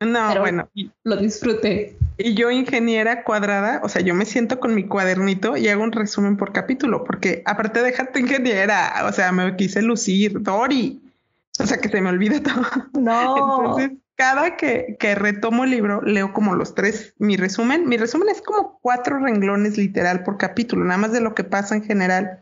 [0.00, 0.68] No, bueno.
[1.04, 1.96] Lo disfruté.
[2.16, 5.92] Y yo, ingeniera cuadrada, o sea, yo me siento con mi cuadernito y hago un
[5.92, 11.00] resumen por capítulo, porque aparte de dejarte ingeniera, o sea, me quise lucir, Dori.
[11.58, 12.64] O sea, que se me olvida todo.
[12.98, 13.36] No.
[13.36, 17.88] Entonces, cada que, que retomo el libro, leo como los tres, mi resumen.
[17.88, 21.74] Mi resumen es como cuatro renglones literal por capítulo, nada más de lo que pasa
[21.74, 22.40] en general.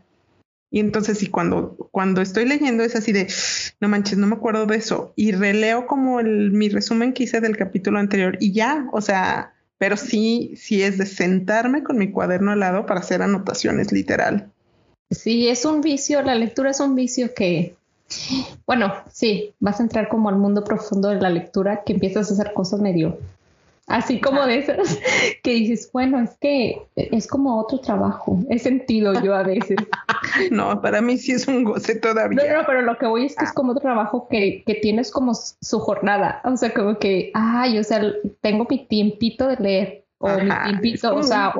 [0.70, 3.28] Y entonces, y cuando, cuando estoy leyendo es así de,
[3.80, 5.12] no manches, no me acuerdo de eso.
[5.16, 9.54] Y releo como el, mi resumen que hice del capítulo anterior y ya, o sea,
[9.78, 14.50] pero sí, sí es de sentarme con mi cuaderno al lado para hacer anotaciones literal.
[15.10, 17.74] Sí, es un vicio, la lectura es un vicio que,
[18.66, 22.34] bueno, sí, vas a entrar como al mundo profundo de la lectura, que empiezas a
[22.34, 23.18] hacer cosas medio
[23.88, 24.98] Así como de esas
[25.42, 28.38] que dices, bueno, es que es como otro trabajo.
[28.50, 29.76] He sentido yo a veces.
[30.50, 32.42] No, para mí sí es un goce todavía.
[32.48, 35.10] No, no, pero lo que voy es que es como otro trabajo que, que tienes
[35.10, 36.42] como su jornada.
[36.44, 38.02] O sea, como que, ay, o sea,
[38.40, 40.04] tengo mi tiempito de leer.
[40.18, 41.52] O mi tiempito, o sea,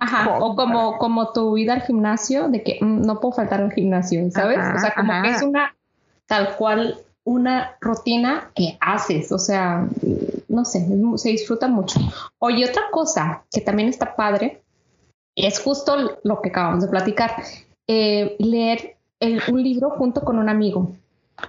[0.00, 3.72] ajá, o como, como tu vida al gimnasio, de que mm, no puedo faltar al
[3.72, 4.58] gimnasio, ¿sabes?
[4.58, 5.74] o sea, como que es una
[6.26, 6.96] tal cual
[7.28, 9.86] una rutina que haces, o sea,
[10.48, 12.00] no sé, se disfruta mucho.
[12.38, 14.62] Oye, otra cosa que también está padre
[15.36, 17.42] es justo lo que acabamos de platicar,
[17.86, 18.96] eh, leer
[19.48, 20.96] un libro junto con un amigo.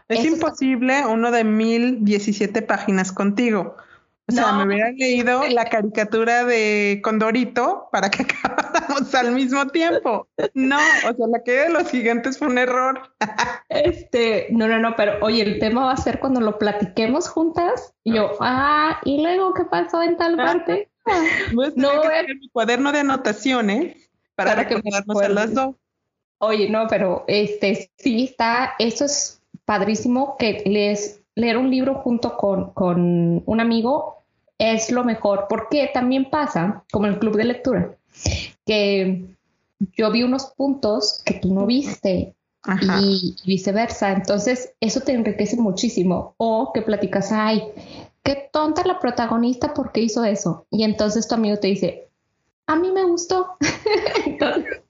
[0.09, 3.77] Es imposible uno de mil diecisiete páginas contigo.
[4.27, 8.25] O sea, me hubiera leído la caricatura de Condorito para que
[9.13, 10.27] al mismo tiempo.
[10.53, 13.01] No, o sea, la que de los gigantes fue un error.
[13.69, 17.93] Este, no, no, no, pero oye, el tema va a ser cuando lo platiquemos juntas.
[18.03, 20.89] Y yo, ah, ¿y luego qué pasó en tal parte?
[21.75, 25.75] no, a mi cuaderno de anotaciones para, para recordarnos a las dos.
[26.39, 32.37] Oye, no, pero este, sí está, eso es padrísimo que lees, leer un libro junto
[32.37, 34.19] con, con un amigo
[34.59, 37.95] es lo mejor, porque también pasa, como el club de lectura,
[38.65, 39.25] que
[39.93, 42.35] yo vi unos puntos que tú no viste
[43.01, 44.11] y viceversa.
[44.11, 46.35] Entonces, eso te enriquece muchísimo.
[46.37, 47.63] O que platicas, ay,
[48.23, 50.65] qué tonta la protagonista porque hizo eso.
[50.69, 52.09] Y entonces tu amigo te dice,
[52.67, 53.57] a mí me gustó.
[54.25, 54.81] entonces,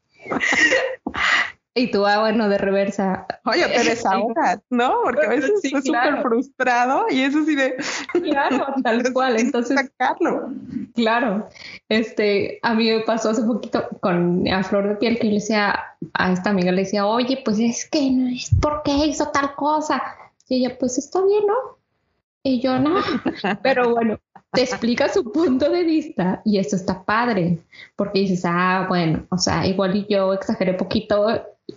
[1.76, 3.26] y tú, ah, bueno, de reversa.
[3.46, 5.02] Oye, te desahogas, ¿no?
[5.04, 7.78] Porque a veces estás súper frustrado y eso sí de...
[8.12, 9.40] Claro, tal cual.
[9.40, 9.80] Entonces...
[9.80, 10.50] Sacarlo.
[10.96, 11.50] Claro.
[11.88, 15.40] Este, a mí me pasó hace poquito con a Flor de Piel que yo le
[15.40, 15.80] decía
[16.14, 20.02] a esta amiga, le decía, oye, pues es que no es porque hizo tal cosa.
[20.48, 21.78] Y ella, pues está bien, ¿no?
[22.44, 23.02] Y yo, no.
[23.64, 24.20] Pero bueno,
[24.52, 27.60] te explica su punto de vista y eso está padre,
[27.96, 31.28] porque dices, ah, bueno, o sea, igual yo exageré poquito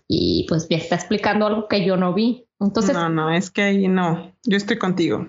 [0.09, 2.47] y pues me está explicando algo que yo no vi.
[2.61, 5.27] Entonces, no, no, es que ahí no, yo estoy contigo.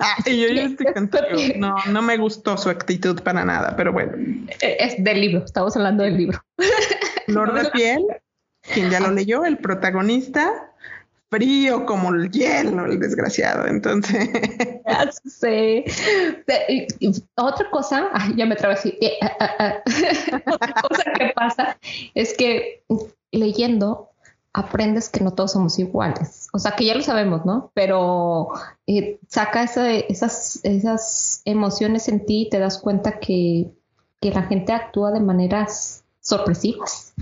[0.02, 1.24] Ah, yo, yo estoy contigo.
[1.56, 4.12] No, no me gustó su actitud para nada, pero bueno.
[4.60, 6.42] Es del libro, estamos hablando del libro.
[7.26, 8.06] Flor de piel,
[8.72, 10.72] quien ya lo leyó, el protagonista,
[11.30, 13.66] frío como el hielo, el desgraciado.
[13.66, 14.28] Entonces.
[14.86, 15.84] Ya sé.
[17.36, 18.96] Otra cosa, ya me trabajé.
[19.00, 19.28] Eh, eh,
[19.60, 21.78] eh, Otra cosa que pasa
[22.14, 22.82] es que
[23.32, 24.09] leyendo
[24.52, 26.48] aprendes que no todos somos iguales.
[26.52, 27.70] O sea, que ya lo sabemos, ¿no?
[27.74, 28.48] Pero
[28.86, 33.70] eh, saca esas, emociones en ti y te das cuenta que
[34.20, 37.14] que la gente actúa de maneras sorpresivas.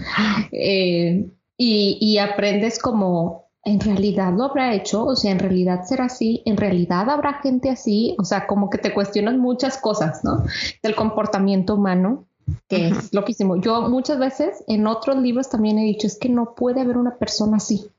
[0.53, 6.05] Eh, y, y aprendes como en realidad lo habrá hecho, o sea, en realidad será
[6.05, 10.45] así, en realidad habrá gente así, o sea, como que te cuestionas muchas cosas, ¿no?
[10.83, 12.28] Del comportamiento humano,
[12.69, 13.57] que es loquísimo.
[13.61, 17.17] Yo muchas veces en otros libros también he dicho, es que no puede haber una
[17.17, 17.91] persona así.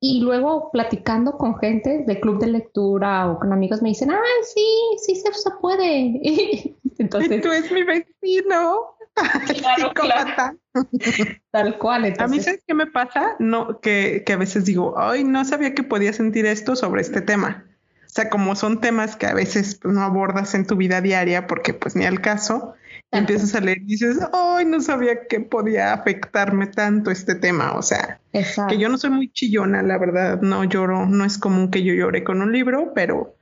[0.00, 4.18] Y luego platicando con gente de club de lectura o con amigos me dicen, ay,
[4.42, 4.66] sí,
[4.98, 6.74] sí se, puede.
[6.98, 8.94] Entonces, tú es mi vecino.
[9.94, 10.58] Claro,
[11.52, 12.14] Tal cual.
[12.18, 13.36] A mí, ¿sabes qué me pasa?
[13.38, 17.20] No, que, que a veces digo, ay, no sabía que podía sentir esto sobre este
[17.20, 17.64] tema.
[18.04, 21.46] O sea, como son temas que a veces pues, no abordas en tu vida diaria
[21.46, 22.74] porque pues ni al caso,
[23.14, 27.72] empiezas a leer y dices, ay, no sabía que podía afectarme tanto este tema.
[27.74, 28.20] O sea,
[28.68, 31.94] que yo no soy muy chillona, la verdad, no lloro, no es común que yo
[31.94, 33.34] llore con un libro, pero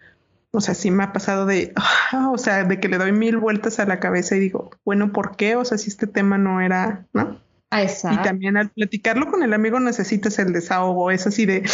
[0.54, 1.72] o sea, sí me ha pasado de,
[2.12, 5.12] ah, o sea, de que le doy mil vueltas a la cabeza y digo, bueno,
[5.12, 5.56] ¿por qué?
[5.56, 7.40] O sea, si este tema no era, ¿no?
[7.74, 11.66] Ah, y también al platicarlo con el amigo necesitas el desahogo, es así de,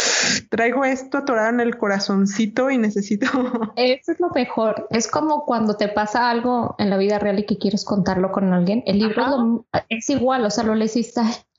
[0.49, 3.27] traigo esto atorado en el corazoncito y necesito...
[3.75, 7.45] Eso es lo mejor, es como cuando te pasa algo en la vida real y
[7.45, 11.05] que quieres contarlo con alguien, el libro es igual, o sea, lo lees y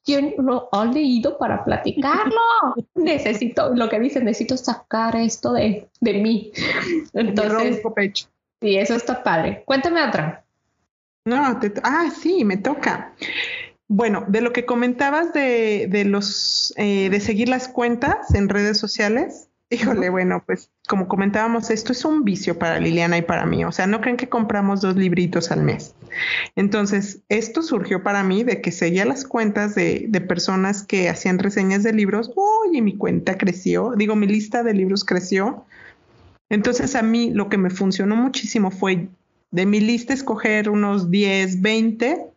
[0.06, 2.40] ¿quién lo ha leído para platicarlo?
[2.94, 6.50] necesito, lo que dice, necesito sacar esto de, de mí.
[7.12, 8.26] Entonces, pecho.
[8.62, 9.64] sí, eso está padre.
[9.66, 10.46] Cuéntame otra.
[11.26, 13.12] No, te, ah, sí, me toca.
[13.92, 18.78] Bueno, de lo que comentabas de, de los eh, de seguir las cuentas en redes
[18.78, 23.64] sociales, Híjole, bueno, pues como comentábamos, esto es un vicio para Liliana y para mí.
[23.64, 25.94] O sea, no creen que compramos dos libritos al mes.
[26.56, 31.38] Entonces, esto surgió para mí de que seguía las cuentas de, de personas que hacían
[31.38, 32.32] reseñas de libros.
[32.34, 35.64] Oye, mi cuenta creció, digo, mi lista de libros creció.
[36.48, 39.08] Entonces, a mí lo que me funcionó muchísimo fue
[39.52, 42.29] de mi lista escoger unos 10, 20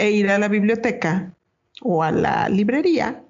[0.00, 1.34] e ir a la biblioteca
[1.82, 3.22] o a la librería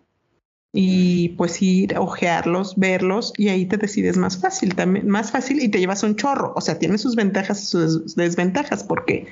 [0.72, 5.68] y pues ir, ojearlos, verlos y ahí te decides más fácil, también más fácil y
[5.68, 6.52] te llevas un chorro.
[6.54, 9.26] O sea, tiene sus ventajas y sus desventajas porque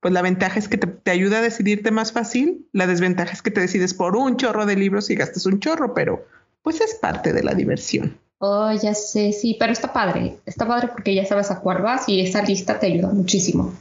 [0.00, 3.50] pues la ventaja es que te, ayuda a decidirte más fácil, la desventaja es que
[3.50, 6.26] te decides por un chorro de libros y gastas un chorro, pero
[6.62, 8.18] pues es parte de la diversión.
[8.38, 12.06] Oh, ya sé, sí, pero está padre, está padre porque ya sabes a cuál vas
[12.08, 13.72] y esa lista te ayuda muchísimo.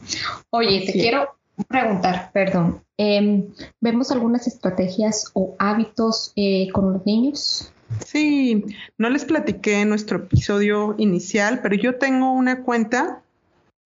[0.52, 3.48] Oye, te quiero preguntar, perdón, em,
[3.80, 7.72] ¿vemos algunas estrategias o hábitos eh, con los niños?
[8.06, 8.64] Sí,
[8.98, 13.22] no les platiqué en nuestro episodio inicial, pero yo tengo una cuenta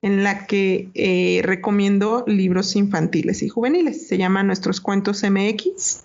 [0.01, 4.07] en la que eh, recomiendo libros infantiles y juveniles.
[4.07, 6.03] Se llama Nuestros Cuentos MX,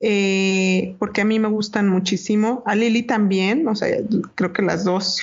[0.00, 2.62] eh, porque a mí me gustan muchísimo.
[2.64, 3.88] A Lili también, o sea,
[4.34, 5.20] creo que las dos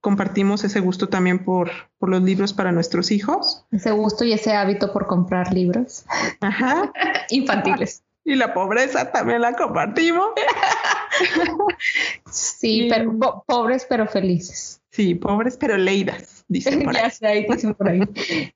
[0.00, 3.64] compartimos ese gusto también por, por los libros para nuestros hijos.
[3.70, 6.04] Ese gusto y ese hábito por comprar libros
[6.40, 6.92] Ajá.
[7.30, 8.02] infantiles.
[8.24, 10.28] Y la pobreza también la compartimos.
[12.30, 14.80] sí, pero pobres pero felices.
[14.90, 17.46] Sí, pobres pero leídas, dicen por ahí.
[17.48, 18.00] dicen por ahí.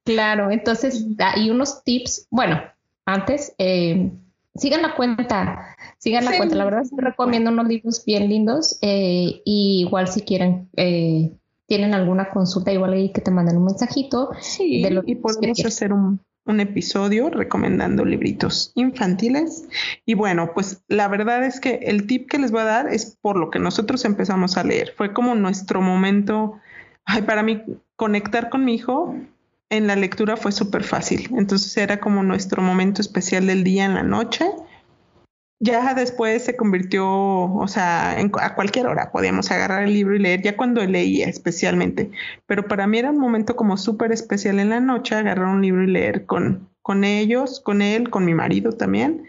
[0.04, 2.26] claro, entonces hay unos tips.
[2.30, 2.62] Bueno,
[3.04, 4.10] antes, eh,
[4.58, 6.54] sigan la cuenta, sigan la cuenta.
[6.54, 8.78] La verdad es que recomiendo unos libros bien lindos.
[8.82, 11.32] Eh, y igual si quieren, eh,
[11.66, 14.30] tienen alguna consulta, igual ahí que te manden un mensajito.
[14.40, 19.68] Sí, de lo y podemos hacer un, un episodio recomendando libritos infantiles.
[20.06, 23.16] Y bueno, pues la verdad es que el tip que les voy a dar es
[23.20, 24.94] por lo que nosotros empezamos a leer.
[24.96, 26.54] Fue como nuestro momento,
[27.04, 27.62] ay, para mí
[27.96, 29.14] conectar con mi hijo
[29.70, 31.30] en la lectura fue súper fácil.
[31.36, 34.46] Entonces era como nuestro momento especial del día en la noche.
[35.60, 40.40] Ya después se convirtió, o sea, a cualquier hora podíamos agarrar el libro y leer,
[40.40, 42.12] ya cuando leía especialmente.
[42.46, 45.82] Pero para mí era un momento como súper especial en la noche, agarrar un libro
[45.82, 49.24] y leer con, con ellos, con él, con mi marido también.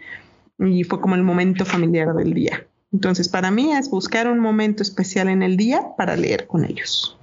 [0.59, 2.67] Y fue como el momento familiar del día.
[2.91, 7.17] Entonces, para mí es buscar un momento especial en el día para leer con ellos.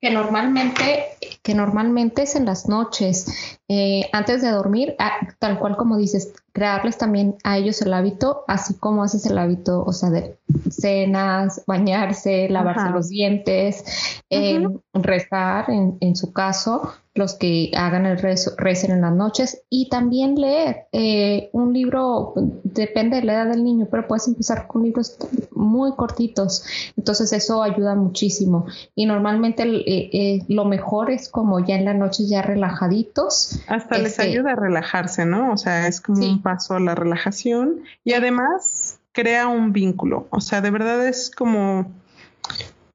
[0.00, 1.04] Que, normalmente
[1.42, 6.32] que normalmente es en las noches, eh, antes de dormir, ah, tal cual como dices,
[6.52, 10.38] crearles también a ellos el hábito, así como haces el hábito, o sea, de
[10.70, 13.84] cenas, bañarse, lavarse los dientes,
[14.30, 19.62] eh, rezar en, en, su caso, los que hagan el rezo, recen en las noches
[19.70, 20.86] y también leer.
[20.90, 22.34] Eh, un libro,
[22.64, 25.16] depende de la edad del niño, pero puedes empezar con libros
[25.52, 26.64] muy cortitos,
[26.96, 28.66] entonces eso ayuda muchísimo.
[28.96, 33.60] Y normalmente eh, eh, lo mejor es como ya en la noche ya relajaditos.
[33.68, 35.52] Hasta les este ayuda a relajarse, ¿no?
[35.52, 40.40] O sea, es como un paso a la relajación y además crea un vínculo, o
[40.40, 41.86] sea, de verdad es como,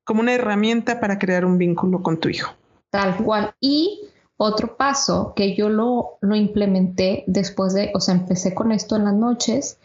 [0.03, 2.51] como una herramienta para crear un vínculo con tu hijo.
[2.89, 3.53] Tal cual.
[3.61, 4.08] Y
[4.41, 9.03] Otro paso que yo lo, lo implementé después de, o sea, empecé con esto en
[9.03, 9.79] las noches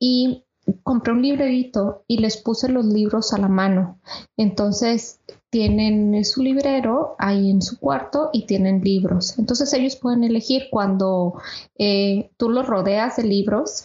[0.00, 0.44] y
[0.82, 4.00] compré un librerito y les puse los libros a la mano.
[4.36, 9.38] Entonces tienen su librero ahí en su cuarto y tienen libros.
[9.38, 11.34] Entonces ellos pueden elegir cuando
[11.78, 13.84] eh, tú los rodeas de libros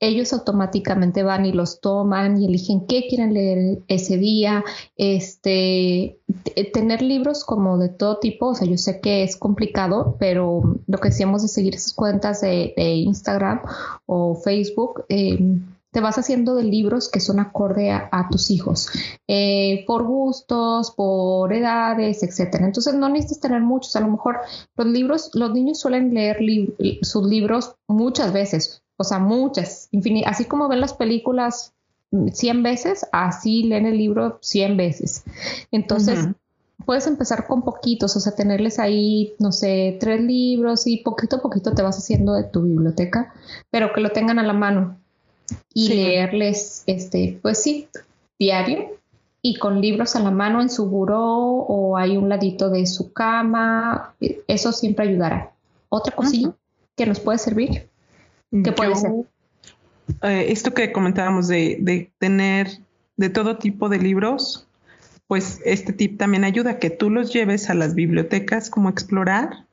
[0.00, 4.64] ellos automáticamente van y los toman y eligen qué quieren leer ese día.
[4.96, 6.19] Este,
[6.72, 10.98] tener libros como de todo tipo, o sea, yo sé que es complicado, pero lo
[10.98, 13.62] que decíamos de seguir esas cuentas de, Instagram
[14.06, 18.88] o Facebook, em, te vas haciendo de libros que son acorde a, tus hijos,
[19.28, 22.66] eh, por gustos, por edades, etcétera.
[22.66, 23.96] Entonces no necesitas tener muchos.
[23.96, 24.38] A lo mejor
[24.76, 26.38] los libros, los niños suelen leer
[27.02, 29.88] sus libros muchas veces, o sea, muchas,
[30.26, 31.74] así como ven las películas
[32.32, 35.24] 100 veces, así leen el libro 100 veces.
[35.70, 36.28] Entonces,
[36.84, 41.42] puedes empezar con poquitos, o sea, tenerles ahí, no sé, tres libros y poquito a
[41.42, 43.32] poquito te vas haciendo de tu biblioteca,
[43.70, 44.98] pero que lo tengan a la mano
[45.72, 47.88] y leerles, este, pues sí,
[48.38, 48.98] diario
[49.42, 53.12] y con libros a la mano en su buró o hay un ladito de su
[53.12, 54.14] cama,
[54.48, 55.52] eso siempre ayudará.
[55.88, 56.52] Otra cosilla
[56.96, 57.90] que nos puede servir
[58.50, 59.12] ¿Qué puede ser?
[60.22, 62.68] Eh, esto que comentábamos de, tener
[63.16, 64.66] de todo tipo de libros,
[65.26, 69.64] pues este tip también ayuda a que tú los lleves a las bibliotecas como explorar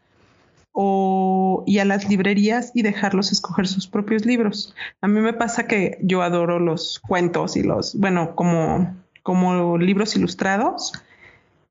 [0.71, 4.75] o, y a las librerías y dejarlos escoger sus propios libros.
[5.01, 10.15] A mí me pasa que yo adoro los cuentos y los, bueno, como, como libros
[10.15, 10.93] ilustrados.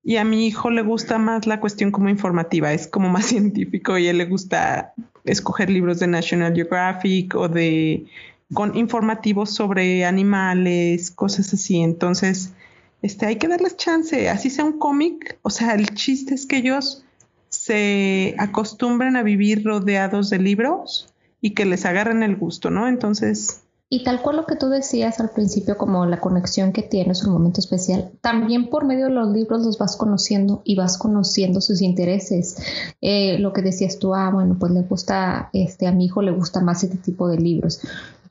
[0.03, 3.99] Y a mi hijo le gusta más la cuestión como informativa, es como más científico
[3.99, 4.95] y a él le gusta
[5.25, 8.07] escoger libros de National Geographic o de
[8.55, 11.81] con informativos sobre animales, cosas así.
[11.81, 12.53] Entonces,
[13.03, 15.39] este, hay que darles chance, así sea un cómic.
[15.43, 17.05] O sea, el chiste es que ellos
[17.49, 22.89] se acostumbren a vivir rodeados de libros y que les agarren el gusto, ¿no?
[22.89, 27.23] Entonces, y tal cual lo que tú decías al principio, como la conexión que tienes,
[27.25, 31.61] un momento especial, también por medio de los libros los vas conociendo y vas conociendo
[31.61, 32.57] sus intereses.
[33.01, 36.33] Eh, lo que decías tú, ah, bueno, pues le gusta, este, a mi hijo le
[36.33, 37.81] gusta más este tipo de libros.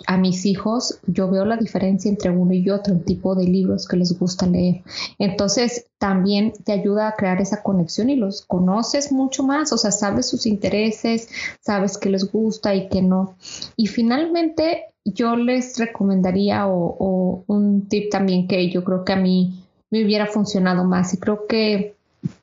[0.07, 3.87] A mis hijos, yo veo la diferencia entre uno y otro, el tipo de libros
[3.87, 4.83] que les gusta leer.
[5.19, 9.91] Entonces, también te ayuda a crear esa conexión y los conoces mucho más, o sea,
[9.91, 11.29] sabes sus intereses,
[11.61, 13.37] sabes qué les gusta y qué no.
[13.75, 19.63] Y finalmente, yo les recomendaría o, un tip también que yo creo que a mí
[19.91, 21.95] me hubiera funcionado más y creo que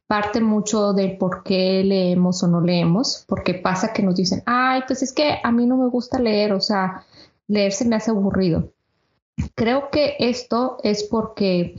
[0.06, 4.82] parte mucho del por qué leemos o no leemos, porque pasa que nos dicen, ay,
[4.86, 7.04] pues es que a mí no me gusta leer, o sea,
[7.52, 8.72] leer se me hace aburrido.
[9.54, 11.76] Creo que esto es porque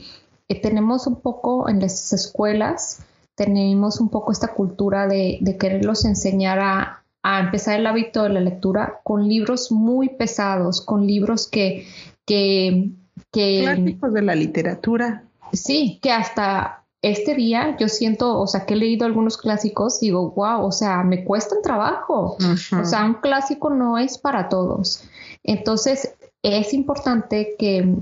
[0.47, 2.99] eh, tenemos un poco en las escuelas,
[3.35, 8.29] tenemos un poco esta cultura de, de quererlos enseñar a, a empezar el hábito de
[8.29, 11.87] la lectura con libros muy pesados, con libros que...
[12.25, 12.91] que,
[13.31, 15.23] que Clásicos de la literatura.
[15.51, 20.31] Sí, que hasta este día yo siento, o sea, que he leído algunos clásicos, digo,
[20.31, 22.37] wow, o sea, me cuesta trabajo.
[22.81, 25.03] O sea, un clásico no es para todos.
[25.43, 27.93] Entonces, es importante que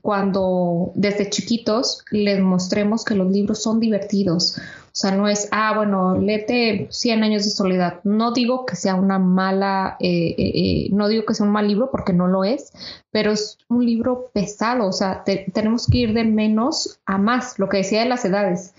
[0.00, 4.56] cuando desde chiquitos les mostremos que los libros son divertidos,
[4.90, 8.00] o sea, no es, ah, bueno, léete 100 años de soledad.
[8.02, 11.68] No digo que sea una mala, eh, eh, eh, no digo que sea un mal
[11.68, 12.72] libro porque no lo es,
[13.12, 14.88] pero es un libro pesado.
[14.88, 15.22] O sea,
[15.52, 18.74] tenemos que ir de menos a más, lo que decía de las edades.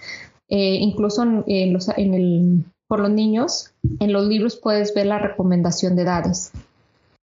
[0.49, 5.95] incluso en, los, en el, por los niños, en los libros puedes ver la recomendación
[5.95, 6.51] de edades.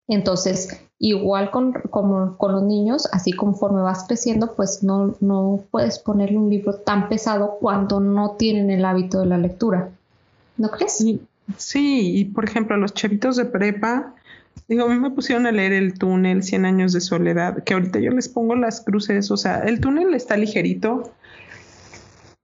[0.07, 6.37] Entonces, igual con, con, los niños, así conforme vas creciendo, pues no, no puedes ponerle
[6.37, 9.89] un libro tan pesado cuando no tienen el hábito de la lectura.
[10.55, 11.05] ¿No crees?
[11.57, 14.15] Sí, y por ejemplo, los chavitos de prepa,
[14.67, 17.99] digo, a mí me pusieron a leer el túnel, 100 años de soledad, que ahorita
[17.99, 21.11] yo les pongo las cruces, o sea, el túnel está ligerito,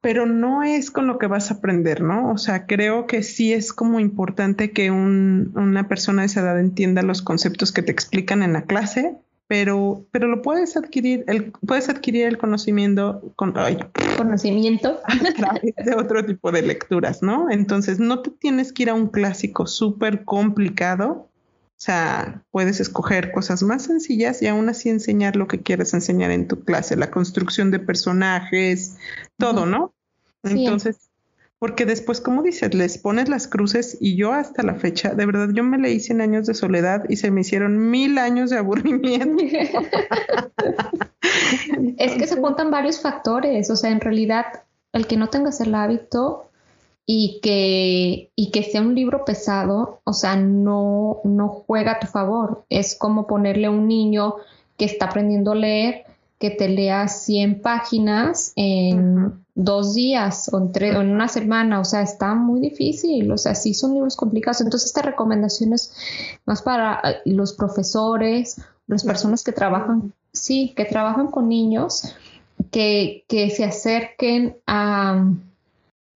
[0.04, 2.30] pero no es con lo que vas a aprender, ¿no?
[2.30, 7.02] O sea, creo que sí es como importante que una persona de esa edad entienda
[7.04, 9.16] los conceptos que te explican en la clase,
[9.48, 13.54] pero, pero lo puedes adquirir, el, puedes adquirir el conocimiento con
[14.18, 17.50] conocimiento a través de otro tipo de lecturas, ¿no?
[17.50, 21.30] Entonces no te tienes que ir a un clásico súper complicado.
[21.84, 26.32] O sea, puedes escoger cosas más sencillas y aún así enseñar lo que quieres enseñar
[26.32, 28.96] en tu clase, la construcción de personajes,
[29.38, 29.94] todo, ¿no?
[30.44, 31.10] Entonces,
[31.60, 35.50] porque después, como dices, les pones las cruces y yo hasta la fecha, de verdad,
[35.52, 39.44] yo me leí 100 años de soledad y se me hicieron mil años de aburrimiento.
[41.98, 44.46] es que se juntan varios factores, o sea, en realidad,
[44.94, 46.50] el que no tengas el hábito
[47.06, 52.08] y que, y que sea un libro pesado, o sea, no, no juega a tu
[52.08, 52.66] favor.
[52.70, 54.36] Es como ponerle a un niño
[54.78, 56.06] que está aprendiendo a leer,
[56.40, 62.02] que te lea 100 páginas en dos días o en, en, una semana, o sea,
[62.02, 64.62] está muy difícil, o sea, sí son libros complicados.
[64.62, 65.94] Entonces, esta recomendación es
[66.46, 72.16] más para eh, los profesores, las personas que trabajan, sí, que trabajan con niños,
[72.72, 75.26] que, que se acerquen a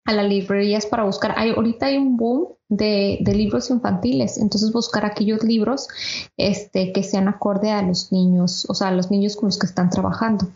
[0.08, 1.34] a las librerías para buscar.
[1.38, 5.90] Hay, ahorita hay un boom de, libros infantiles, entonces buscar aquellos libros
[6.38, 9.68] este, que sean acorde a los niños, o sea, a los niños con los que
[9.68, 10.50] están trabajando.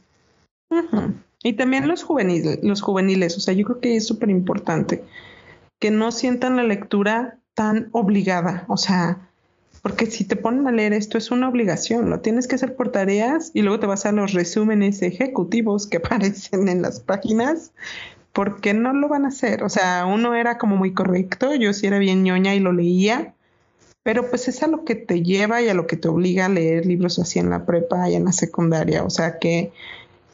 [1.43, 5.03] Y también los juveniles, los juveniles, o sea, yo creo que es súper importante
[5.79, 9.27] que no sientan la lectura tan obligada, o sea,
[9.81, 12.91] porque si te ponen a leer esto es una obligación, lo tienes que hacer por
[12.91, 17.73] tareas y luego te vas a los resúmenes ejecutivos que aparecen en las páginas
[18.33, 19.63] ¿por qué no lo van a hacer?
[19.63, 23.33] O sea, uno era como muy correcto, yo sí era bien ñoña y lo leía,
[24.03, 26.49] pero pues es a lo que te lleva y a lo que te obliga a
[26.49, 29.71] leer libros así en la prepa y en la secundaria, o sea que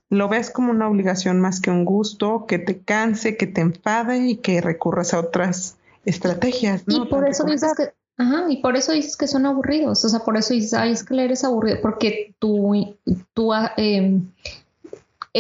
[0.10, 4.18] lo ves como una obligación más que un gusto, que te canse, que te enfade
[4.30, 5.76] y que recurras a otras
[6.06, 6.88] estrategias.
[6.88, 7.04] ¿no?
[7.04, 10.22] Y por eso dices que, ajá, y por eso dices que son aburridos, o sea,
[10.22, 12.96] por eso dices, ay, es que leer es aburrido, porque tú,
[13.34, 14.22] tú eh,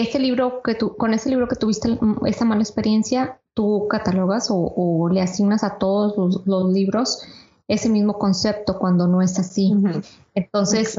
[0.02, 5.10] este libro que tú, con ese libro que tuviste esta mala experiencia, tú catalogas o,
[5.12, 7.24] le asignas a todos los, libros
[7.68, 9.74] ese mismo concepto cuando no es así.
[10.36, 10.96] Entonces,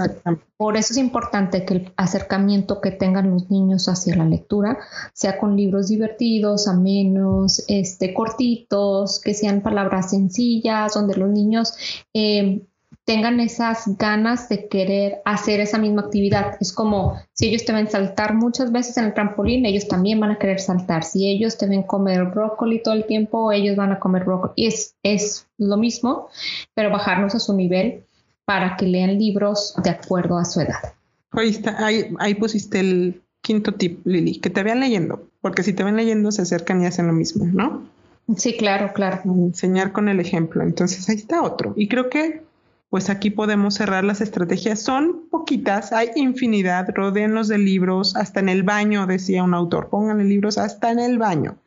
[0.57, 4.79] por eso es importante que el acercamiento que tengan los niños hacia la lectura
[5.15, 11.75] sea con libros divertidos, amenos, este, cortitos, que sean palabras sencillas, donde los niños
[12.13, 12.67] eh,
[13.09, 16.59] tengan esas ganas de querer hacer esa misma actividad.
[16.61, 20.33] Es como si ellos te ven saltar muchas veces en el trampolín, ellos también van
[20.33, 21.05] a querer saltar.
[21.05, 24.53] Si ellos te ven comer brócoli todo el tiempo, ellos van a comer brócoli.
[24.57, 26.29] Y es, es lo mismo,
[26.75, 28.05] pero bajarnos a su nivel
[28.45, 30.93] para que lean libros de acuerdo a su edad.
[31.31, 35.73] Ahí, está, ahí, ahí pusiste el quinto tip, Lili, que te vean leyendo, porque si
[35.73, 37.89] te ven leyendo se acercan y hacen lo mismo, ¿no?
[38.37, 39.23] Sí, claro, claro.
[39.25, 40.63] Enseñar con el ejemplo.
[40.63, 41.73] Entonces ahí está otro.
[41.75, 42.47] Y creo que
[42.91, 44.81] pues aquí podemos cerrar las estrategias.
[44.81, 50.25] Son poquitas, hay infinidad, rodeenlos de libros, hasta en el baño, decía un autor, pónganle
[50.25, 51.59] libros hasta en el baño.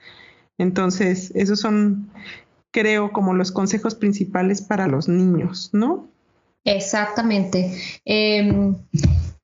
[0.57, 2.09] Entonces, esos son,
[2.71, 6.07] creo, como los consejos principales para los niños, ¿no?
[6.63, 7.75] Exactamente.
[8.05, 8.75] Em,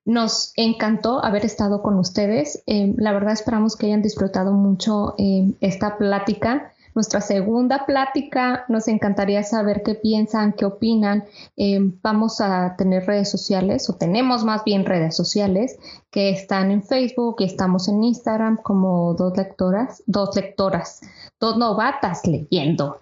[0.05, 2.63] nos encantó haber estado con ustedes.
[2.65, 8.65] Em, la verdad esperamos que hayan disfrutado mucho em, esta plática nuestra segunda plática.
[8.69, 11.25] Nos encantaría saber qué piensan, qué opinan.
[11.55, 15.77] Eh, vamos a tener redes sociales, o tenemos más bien redes sociales,
[16.09, 21.01] que están en Facebook y estamos en Instagram como dos lectoras, dos lectoras,
[21.39, 23.01] dos novatas leyendo.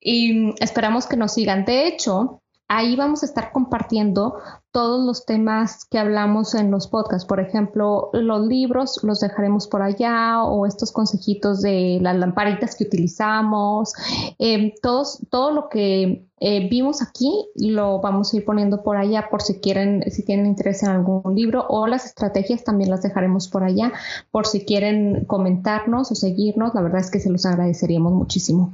[0.00, 1.64] Y esperamos que nos sigan.
[1.64, 4.38] De hecho, ahí vamos a estar compartiendo
[4.78, 7.26] todos los temas que hablamos en los podcasts.
[7.26, 12.84] Por ejemplo, los libros los dejaremos por allá o estos consejitos de las lamparitas que
[12.84, 13.92] utilizamos.
[14.38, 19.26] Eh, todos, todo lo que eh, vimos aquí lo vamos a ir poniendo por allá
[19.28, 23.48] por si quieren, si tienen interés en algún libro o las estrategias también las dejaremos
[23.48, 23.92] por allá
[24.30, 26.72] por si quieren comentarnos o seguirnos.
[26.76, 28.72] La verdad es que se los agradeceríamos muchísimo.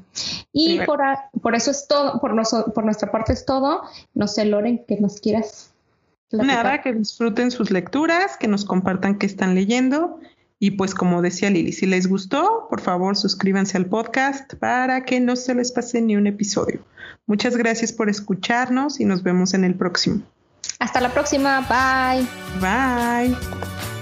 [0.52, 1.00] Y por,
[1.40, 2.34] por, eso es todo, por,
[2.74, 3.80] por nuestra parte es todo.
[4.12, 5.70] No sé, Loren, ¿qué más quieras?
[6.34, 10.20] Nada, que disfruten sus lecturas, que nos compartan qué están leyendo.
[10.58, 15.20] Y pues como decía Lili, si les gustó, por favor suscríbanse al podcast para que
[15.20, 16.80] no se les pase ni un episodio.
[17.26, 20.22] Muchas gracias por escucharnos y nos vemos en el próximo.
[20.78, 22.26] Hasta la próxima, bye.
[22.60, 23.93] Bye.